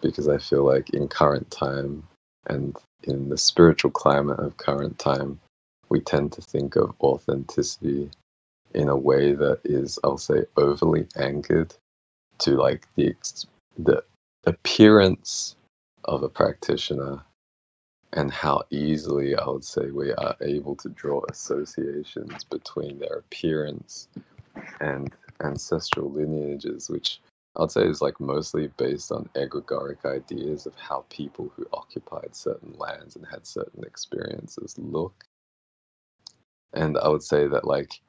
[0.00, 2.04] Because I feel like in current time
[2.46, 5.40] and in the spiritual climate of current time,
[5.88, 8.10] we tend to think of authenticity
[8.74, 11.74] in a way that is, I'll say, overly anchored
[12.38, 13.14] to like the
[13.78, 14.02] the
[14.46, 15.56] appearance
[16.04, 17.22] of a practitioner
[18.14, 24.08] and how easily I would say we are able to draw associations between their appearance
[24.80, 27.20] and ancestral lineages, which
[27.56, 32.74] I'd say is like mostly based on egregoric ideas of how people who occupied certain
[32.78, 35.24] lands and had certain experiences look.
[36.74, 38.00] And I would say that, like,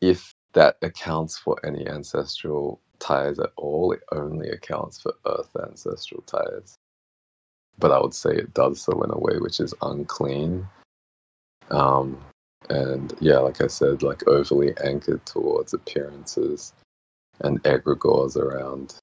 [0.00, 6.22] if that accounts for any ancestral ties at all, it only accounts for earth ancestral
[6.22, 6.76] ties.
[7.78, 10.66] But I would say it does so in a way which is unclean.
[11.70, 12.18] Um,
[12.70, 16.72] and yeah, like I said, like overly anchored towards appearances
[17.40, 18.94] and egregores around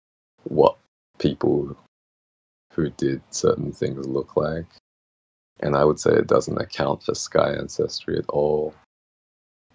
[0.44, 0.78] what
[1.20, 1.76] people
[2.74, 4.66] who did certain things look like.
[5.60, 8.74] And I would say it doesn't account for sky ancestry at all.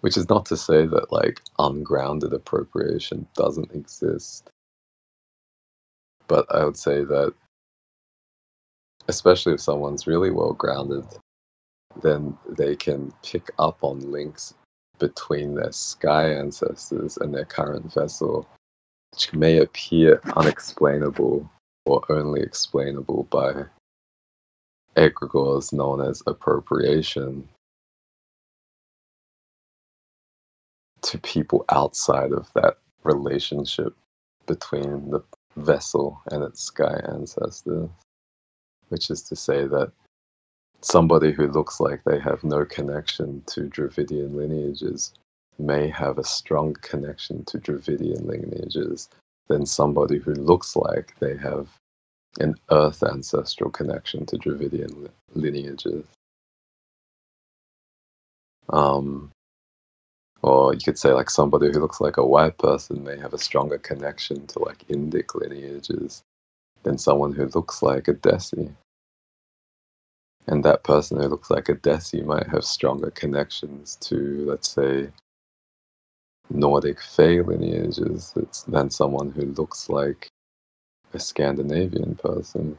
[0.01, 4.49] Which is not to say that like ungrounded appropriation doesn't exist.
[6.27, 7.33] But I would say that
[9.07, 11.05] especially if someone's really well grounded,
[12.01, 14.53] then they can pick up on links
[14.99, 18.47] between their sky ancestors and their current vessel,
[19.11, 21.49] which may appear unexplainable
[21.85, 23.63] or only explainable by
[24.97, 27.47] egregores known as appropriation
[31.01, 33.95] to people outside of that relationship
[34.47, 35.21] between the
[35.55, 37.89] vessel and its sky ancestors,
[38.89, 39.91] which is to say that
[40.81, 45.13] somebody who looks like they have no connection to Dravidian lineages
[45.59, 49.09] may have a strong connection to Dravidian lineages
[49.47, 51.69] than somebody who looks like they have
[52.39, 56.05] an earth ancestral connection to Dravidian lineages.
[58.69, 59.31] Um,
[60.41, 63.39] or you could say like somebody who looks like a white person may have a
[63.39, 66.21] stronger connection to like Indic lineages
[66.83, 68.73] than someone who looks like a Desi.
[70.47, 75.09] And that person who looks like a Desi might have stronger connections to, let's say,
[76.49, 78.33] Nordic Fey lineages
[78.67, 80.27] than someone who looks like
[81.13, 82.77] a Scandinavian person.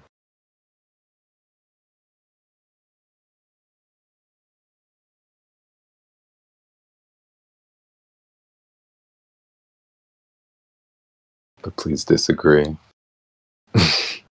[11.62, 12.76] But please disagree.
[13.74, 14.22] and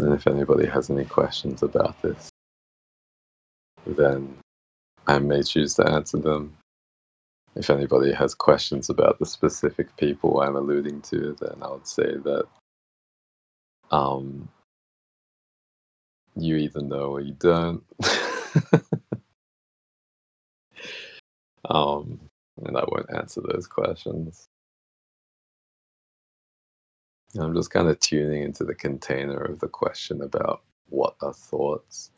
[0.00, 2.30] if anybody has any questions about this,
[3.86, 4.36] then
[5.06, 6.56] I may choose to answer them.
[7.56, 12.16] If anybody has questions about the specific people I'm alluding to, then I would say
[12.24, 12.46] that
[13.90, 14.48] um,
[16.36, 17.82] you either know or you don't.
[21.68, 22.20] um,
[22.64, 24.46] and I won't answer those questions.
[27.36, 32.10] I'm just kind of tuning into the container of the question about what are thoughts.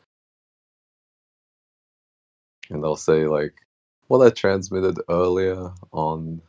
[2.69, 3.53] And I'll say, like,
[4.07, 6.41] what I transmitted earlier on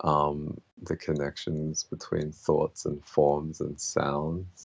[0.00, 4.66] um, the connections between thoughts and forms and sounds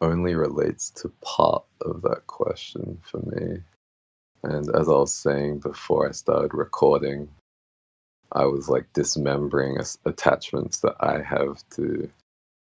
[0.00, 3.58] only relates to part of that question for me.
[4.44, 7.28] And as I was saying before I started recording,
[8.34, 12.10] I was like dismembering attachments that I have to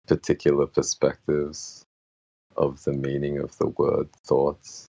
[0.07, 1.85] particular perspectives
[2.57, 4.87] of the meaning of the word thoughts.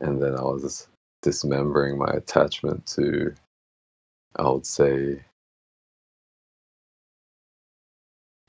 [0.00, 0.88] And then I was
[1.22, 3.34] dismembering my attachment to,
[4.36, 5.22] I would say,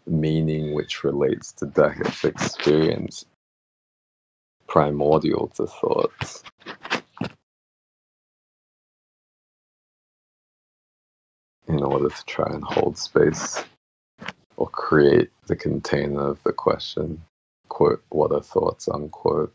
[0.08, 3.26] meaning which relates to that experience
[4.68, 6.44] primordial to thoughts.
[11.68, 13.64] In order to try and hold space
[14.58, 17.22] or create the container of the question,
[17.70, 19.54] quote, what are thoughts, unquote.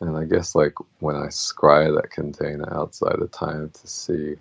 [0.00, 4.36] And I guess like when I scry that container outside of time to see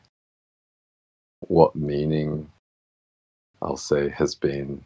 [1.48, 2.50] what meaning
[3.62, 4.86] I'll say has been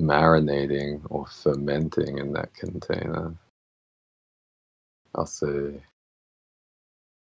[0.00, 3.34] marinating or fermenting in that container.
[5.14, 5.82] I'll say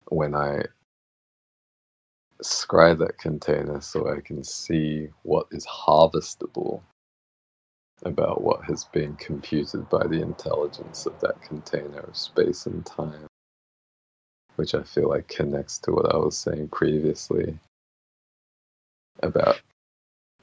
[0.08, 0.64] when I
[2.42, 6.82] scry that container so I can see what is harvestable
[8.04, 13.26] about what has been computed by the intelligence of that container of space and time,
[14.56, 17.58] which I feel like connects to what I was saying previously
[19.22, 19.60] about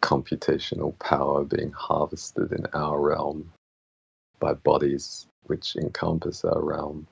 [0.01, 3.51] computational power being harvested in our realm
[4.39, 7.07] by bodies which encompass our realm.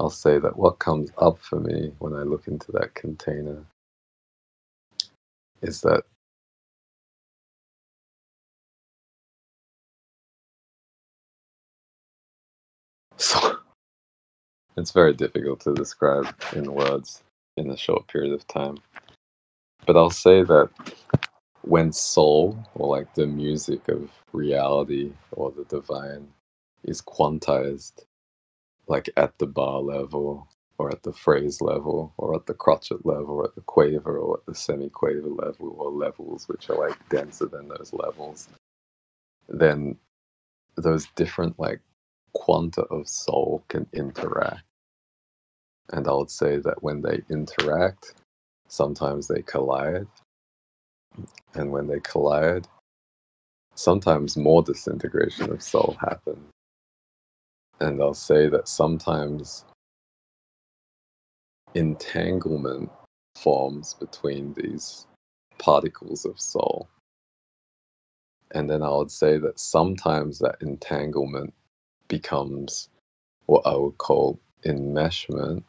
[0.00, 3.64] I'll say that what comes up for me when I look into that container
[5.62, 6.04] is that
[13.18, 13.58] so
[14.76, 17.22] it's very difficult to describe in words
[17.56, 18.78] in a short period of time.
[19.86, 20.70] But I'll say that
[21.62, 26.28] when soul, or like the music of reality or the divine,
[26.84, 28.04] is quantized,
[28.86, 33.36] like at the bar level, or at the phrase level, or at the crotchet level,
[33.36, 37.46] or at the quaver, or at the semi-quaver level, or levels which are like denser
[37.46, 38.48] than those levels,
[39.48, 39.96] then
[40.76, 41.80] those different like
[42.32, 44.62] quanta of soul can interact.
[45.92, 48.14] And I would say that when they interact,
[48.68, 50.06] sometimes they collide.
[51.54, 52.66] And when they collide,
[53.76, 56.50] sometimes more disintegration of soul happens.
[57.80, 59.64] And I'll say that sometimes
[61.74, 62.90] entanglement
[63.36, 65.06] forms between these
[65.58, 66.88] particles of soul.
[68.52, 71.52] And then I would say that sometimes that entanglement
[72.08, 72.88] becomes
[73.46, 75.64] what I would call enmeshment.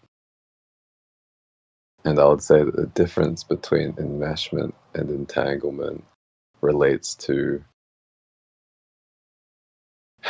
[2.05, 6.03] And I would say that the difference between enmeshment and entanglement
[6.61, 7.63] relates to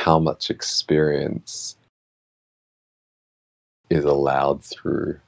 [0.05, 1.77] how much experience
[3.89, 5.19] is allowed through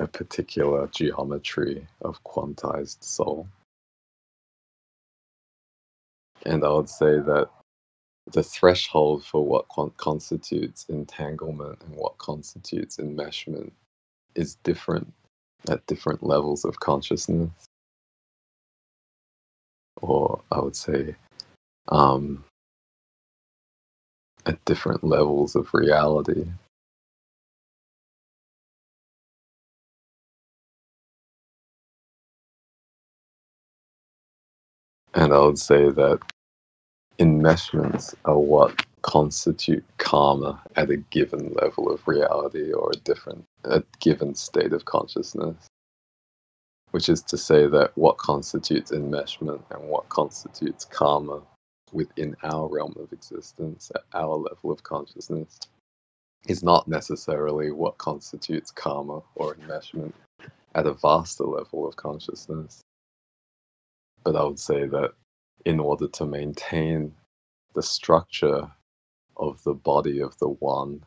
[0.00, 3.46] a particular geometry of quantized soul.
[6.44, 7.50] And I would say that
[8.32, 13.70] the threshold for what con- constitutes entanglement and what constitutes enmeshment
[14.34, 15.12] is different
[15.68, 17.52] at different levels of consciousness.
[20.02, 21.14] Or I would say
[21.88, 22.44] um,
[24.46, 26.46] at different levels of reality.
[35.14, 36.20] And I would say that
[37.20, 43.82] enmeshments are what constitute karma at a given level of reality or a different a
[44.00, 45.56] given state of consciousness
[46.92, 51.42] which is to say that what constitutes enmeshment and what constitutes karma
[51.92, 55.58] within our realm of existence at our level of consciousness
[56.48, 60.12] is not necessarily what constitutes karma or enmeshment
[60.74, 62.82] at a vaster level of consciousness.
[64.24, 65.12] But i would say that
[65.64, 67.14] in order to maintain
[67.74, 68.70] the structure
[69.36, 71.02] of the body of the one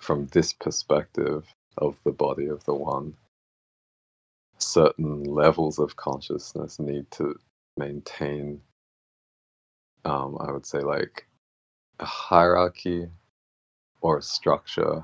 [0.00, 1.46] from this perspective
[1.78, 3.14] of the body of the one,
[4.58, 7.38] certain levels of consciousness need to
[7.76, 8.60] maintain,
[10.04, 11.26] um, I would say, like
[12.00, 13.08] a hierarchy
[14.00, 15.02] or structure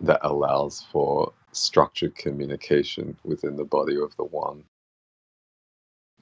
[0.00, 4.64] that allows for structured communication within the body of the one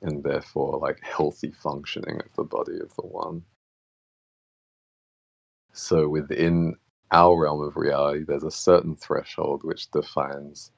[0.02, 3.42] and therefore like healthy functioning of the body of the one.
[5.72, 6.76] So within
[7.12, 10.72] our realm of reality, there's a certain threshold which defines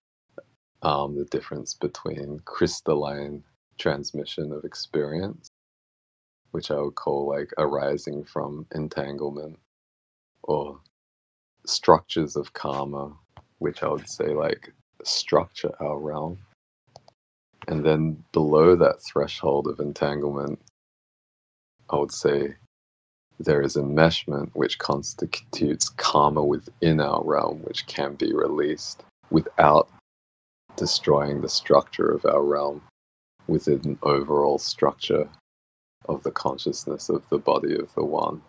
[0.83, 3.45] um, the difference between crystalline
[3.79, 5.48] transmission of experience,
[6.53, 9.59] which I would call like arising from entanglement,
[10.43, 10.81] or
[11.67, 13.13] structures of karma,
[13.59, 14.73] which I would say like
[15.05, 16.39] structure our realm.
[17.69, 20.59] And then below that threshold of entanglement,
[21.91, 22.55] I would say
[23.39, 29.89] there is enmeshment, which constitutes karma within our realm, which can be released without
[30.77, 32.83] destroying the structure of our realm
[33.47, 35.29] within an overall structure
[36.07, 38.43] of the consciousness of the body of the one.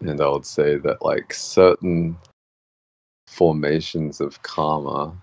[0.00, 2.16] And I would say that, like, certain
[3.26, 5.14] formations of karma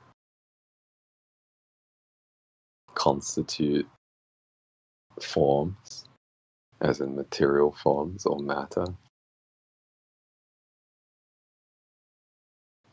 [2.93, 3.87] constitute
[5.21, 6.05] forms,
[6.81, 8.85] as in material forms or matter.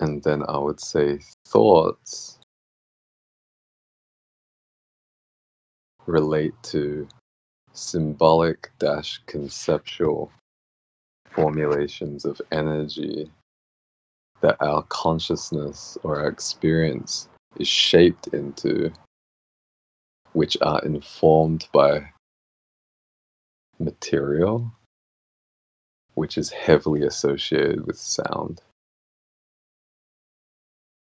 [0.01, 2.39] And then I would say thoughts
[6.07, 7.09] relate to
[7.73, 10.31] symbolic dash conceptual
[11.31, 13.31] formulations of energy
[14.41, 17.29] that our consciousness or our experience
[17.59, 18.93] is shaped into,
[20.33, 22.11] which are informed by
[23.79, 24.71] material,
[26.15, 28.61] which is heavily associated with sound.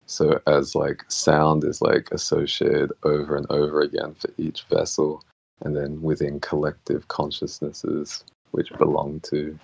[0.07, 5.23] So, as like sound is like associated over and over again for each vessel,
[5.61, 9.59] and then within collective consciousnesses which belong to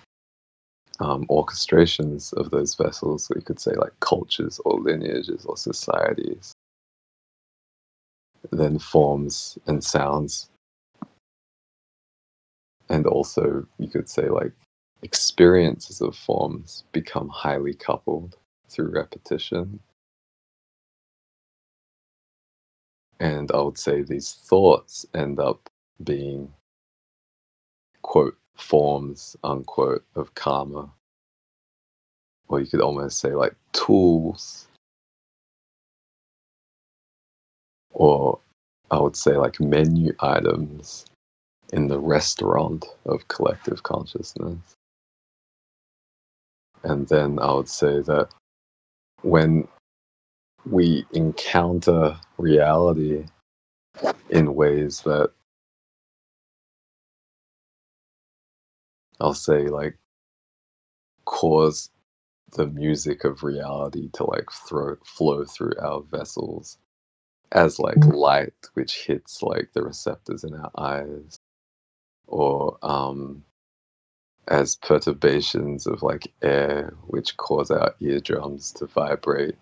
[0.99, 3.31] um, orchestrations of those vessels.
[3.33, 6.53] We could say like cultures or lineages or societies.
[8.51, 10.49] Then forms and sounds.
[12.89, 14.51] And also, you could say like
[15.03, 18.37] experiences of forms become highly coupled
[18.67, 19.79] through repetition
[23.21, 25.69] And I would say these thoughts end up
[26.03, 26.51] being,
[28.01, 30.89] quote, forms, unquote, of karma.
[32.47, 34.67] Or you could almost say like tools.
[37.91, 38.39] Or
[38.89, 41.05] I would say like menu items
[41.71, 44.57] in the restaurant of collective consciousness.
[46.83, 48.29] And then I would say that
[49.21, 49.67] when
[50.65, 53.25] we encounter reality
[54.29, 55.31] in ways that
[59.21, 59.97] I'll say like
[61.25, 61.91] cause
[62.55, 66.77] the music of reality to like throw flow through our vessels
[67.53, 71.39] as like light which hits like the receptors in our eyes
[72.27, 73.43] or um
[74.49, 79.55] as perturbations of like air which cause our eardrums to vibrate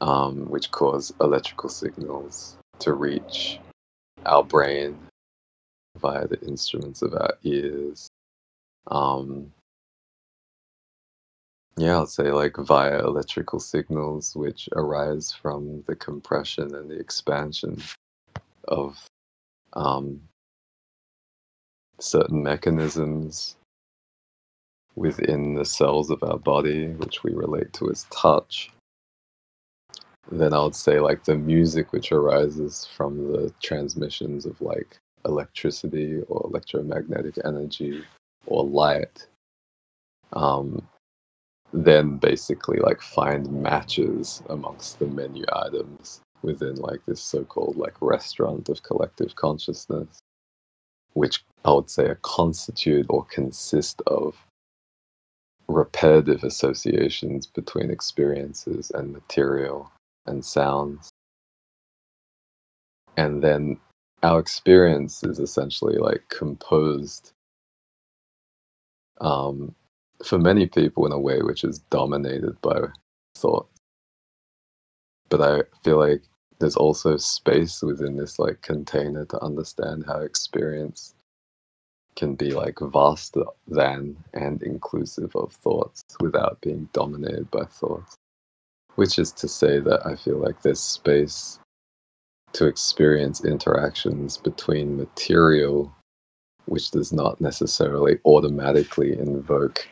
[0.00, 3.58] um, which cause electrical signals to reach
[4.26, 4.98] our brain
[5.98, 8.08] via the instruments of our ears.
[8.86, 9.52] Um,
[11.76, 17.82] yeah, I'll say like via electrical signals which arise from the compression and the expansion
[18.68, 19.02] of
[19.74, 20.20] um,
[21.98, 23.56] certain mechanisms
[24.96, 28.70] within the cells of our body, which we relate to as touch
[30.30, 36.20] then I would say like the music which arises from the transmissions of like electricity
[36.28, 38.04] or electromagnetic energy
[38.46, 39.26] or light,
[40.32, 40.86] um,
[41.72, 48.68] then basically like find matches amongst the menu items within like this so-called like restaurant
[48.68, 50.20] of collective consciousness,
[51.14, 54.36] which I would say constitute or consist of
[55.68, 59.90] repetitive associations between experiences and material
[60.30, 61.10] and sounds.
[63.16, 63.78] And then
[64.22, 67.32] our experience is essentially like composed
[69.20, 69.74] um,
[70.24, 72.80] for many people in a way which is dominated by
[73.36, 73.68] thought.
[75.30, 76.22] But I feel like
[76.60, 81.14] there's also space within this like container to understand how experience
[82.16, 88.16] can be like vaster than and inclusive of thoughts without being dominated by thoughts.
[89.00, 91.58] Which is to say that I feel like there's space
[92.52, 95.90] to experience interactions between material,
[96.66, 99.88] which does not necessarily automatically invoke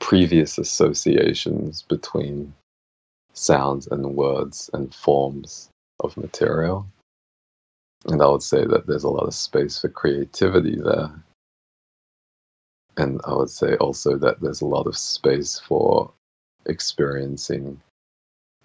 [0.00, 2.52] previous associations between
[3.32, 5.70] sounds and words and forms
[6.00, 6.86] of material.
[8.04, 11.10] And I would say that there's a lot of space for creativity there.
[12.98, 16.12] And I would say also that there's a lot of space for
[16.66, 17.80] experiencing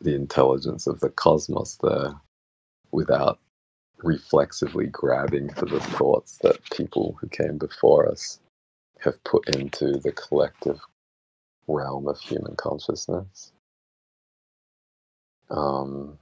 [0.02, 2.14] the intelligence of the cosmos there
[2.92, 3.40] without
[4.04, 8.40] reflexively grabbing for the thoughts that people who came before us
[9.02, 10.80] have put into the collective
[11.68, 13.54] realm of human consciousness.
[15.50, 16.20] Um,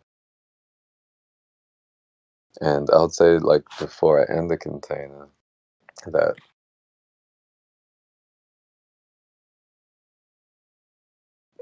[2.62, 5.30] and I would say, like before I end the container,
[6.08, 6.36] that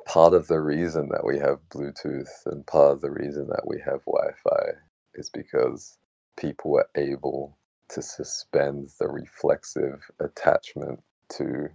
[0.08, 3.80] part of the reason that we have Bluetooth and part of the reason that we
[3.86, 4.72] have Wi Fi
[5.16, 6.00] is because
[6.38, 7.58] people were able
[7.90, 11.02] to suspend the reflexive attachment
[11.32, 11.70] to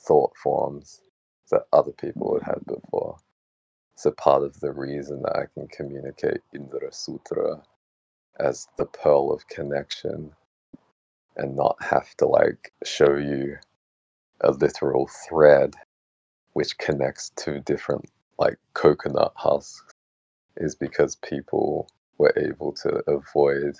[0.00, 1.02] thought forms
[1.50, 3.18] that other people had had before.
[3.96, 7.62] So, part of the reason that I can communicate Indara Sutara
[8.40, 10.32] as the pearl of connection
[11.36, 13.58] and not have to like show you
[14.42, 15.74] a literal thread
[16.54, 18.06] which connects two different
[18.38, 19.84] like coconut husks
[20.58, 21.88] is because people
[22.18, 23.76] were able to avoid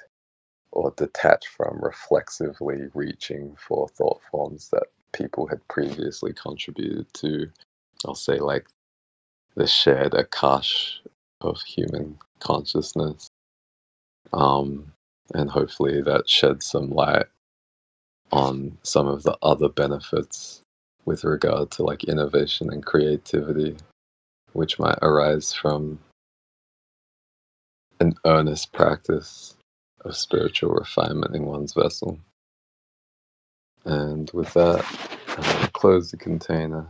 [0.73, 7.49] or detach from reflexively reaching for thought forms that people had previously contributed to,
[8.07, 8.67] I'll say, like
[9.57, 10.99] the shared akash
[11.41, 13.29] of human consciousness.
[14.33, 14.93] Um,
[15.35, 17.27] and hopefully that sheds some light
[18.33, 20.63] on some of the other benefits
[21.05, 23.77] with regard to like innovation and creativity,
[24.53, 25.99] which might arise from
[28.01, 29.57] an earnest practice
[30.05, 32.19] of spiritual refinement in one's vessel.
[33.85, 34.85] And with that,
[35.39, 36.87] I'll close the container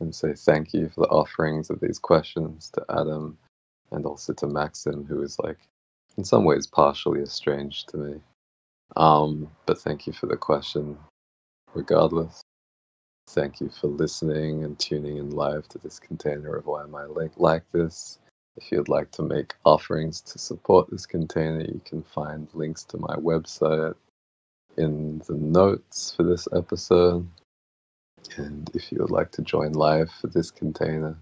[0.00, 3.36] and say thank you for the offerings of these questions to Adam
[3.90, 5.58] and also to Maxim, who is like,
[6.16, 8.20] in some ways, partially estranged to me.
[8.96, 10.98] Um, but thank you for the question,
[11.74, 12.40] regardless.
[13.32, 17.04] Thank you for listening and tuning in live to this container of Why Am I
[17.04, 18.18] Like, like This.
[18.56, 22.96] If you'd like to make offerings to support this container, you can find links to
[22.96, 23.94] my website
[24.76, 27.24] in the notes for this episode.
[28.36, 31.16] And if you would like to join live for this container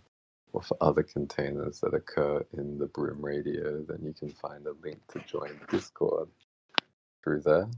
[0.55, 4.73] or for other containers that occur in the Broom Radio, then you can find a
[4.83, 6.29] link to join Discord
[7.23, 7.69] through there.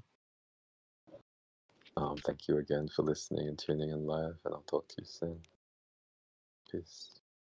[1.96, 5.06] Um, thank you again for listening and tuning in live, and I'll talk to you
[5.06, 5.42] soon.
[6.70, 7.19] Peace.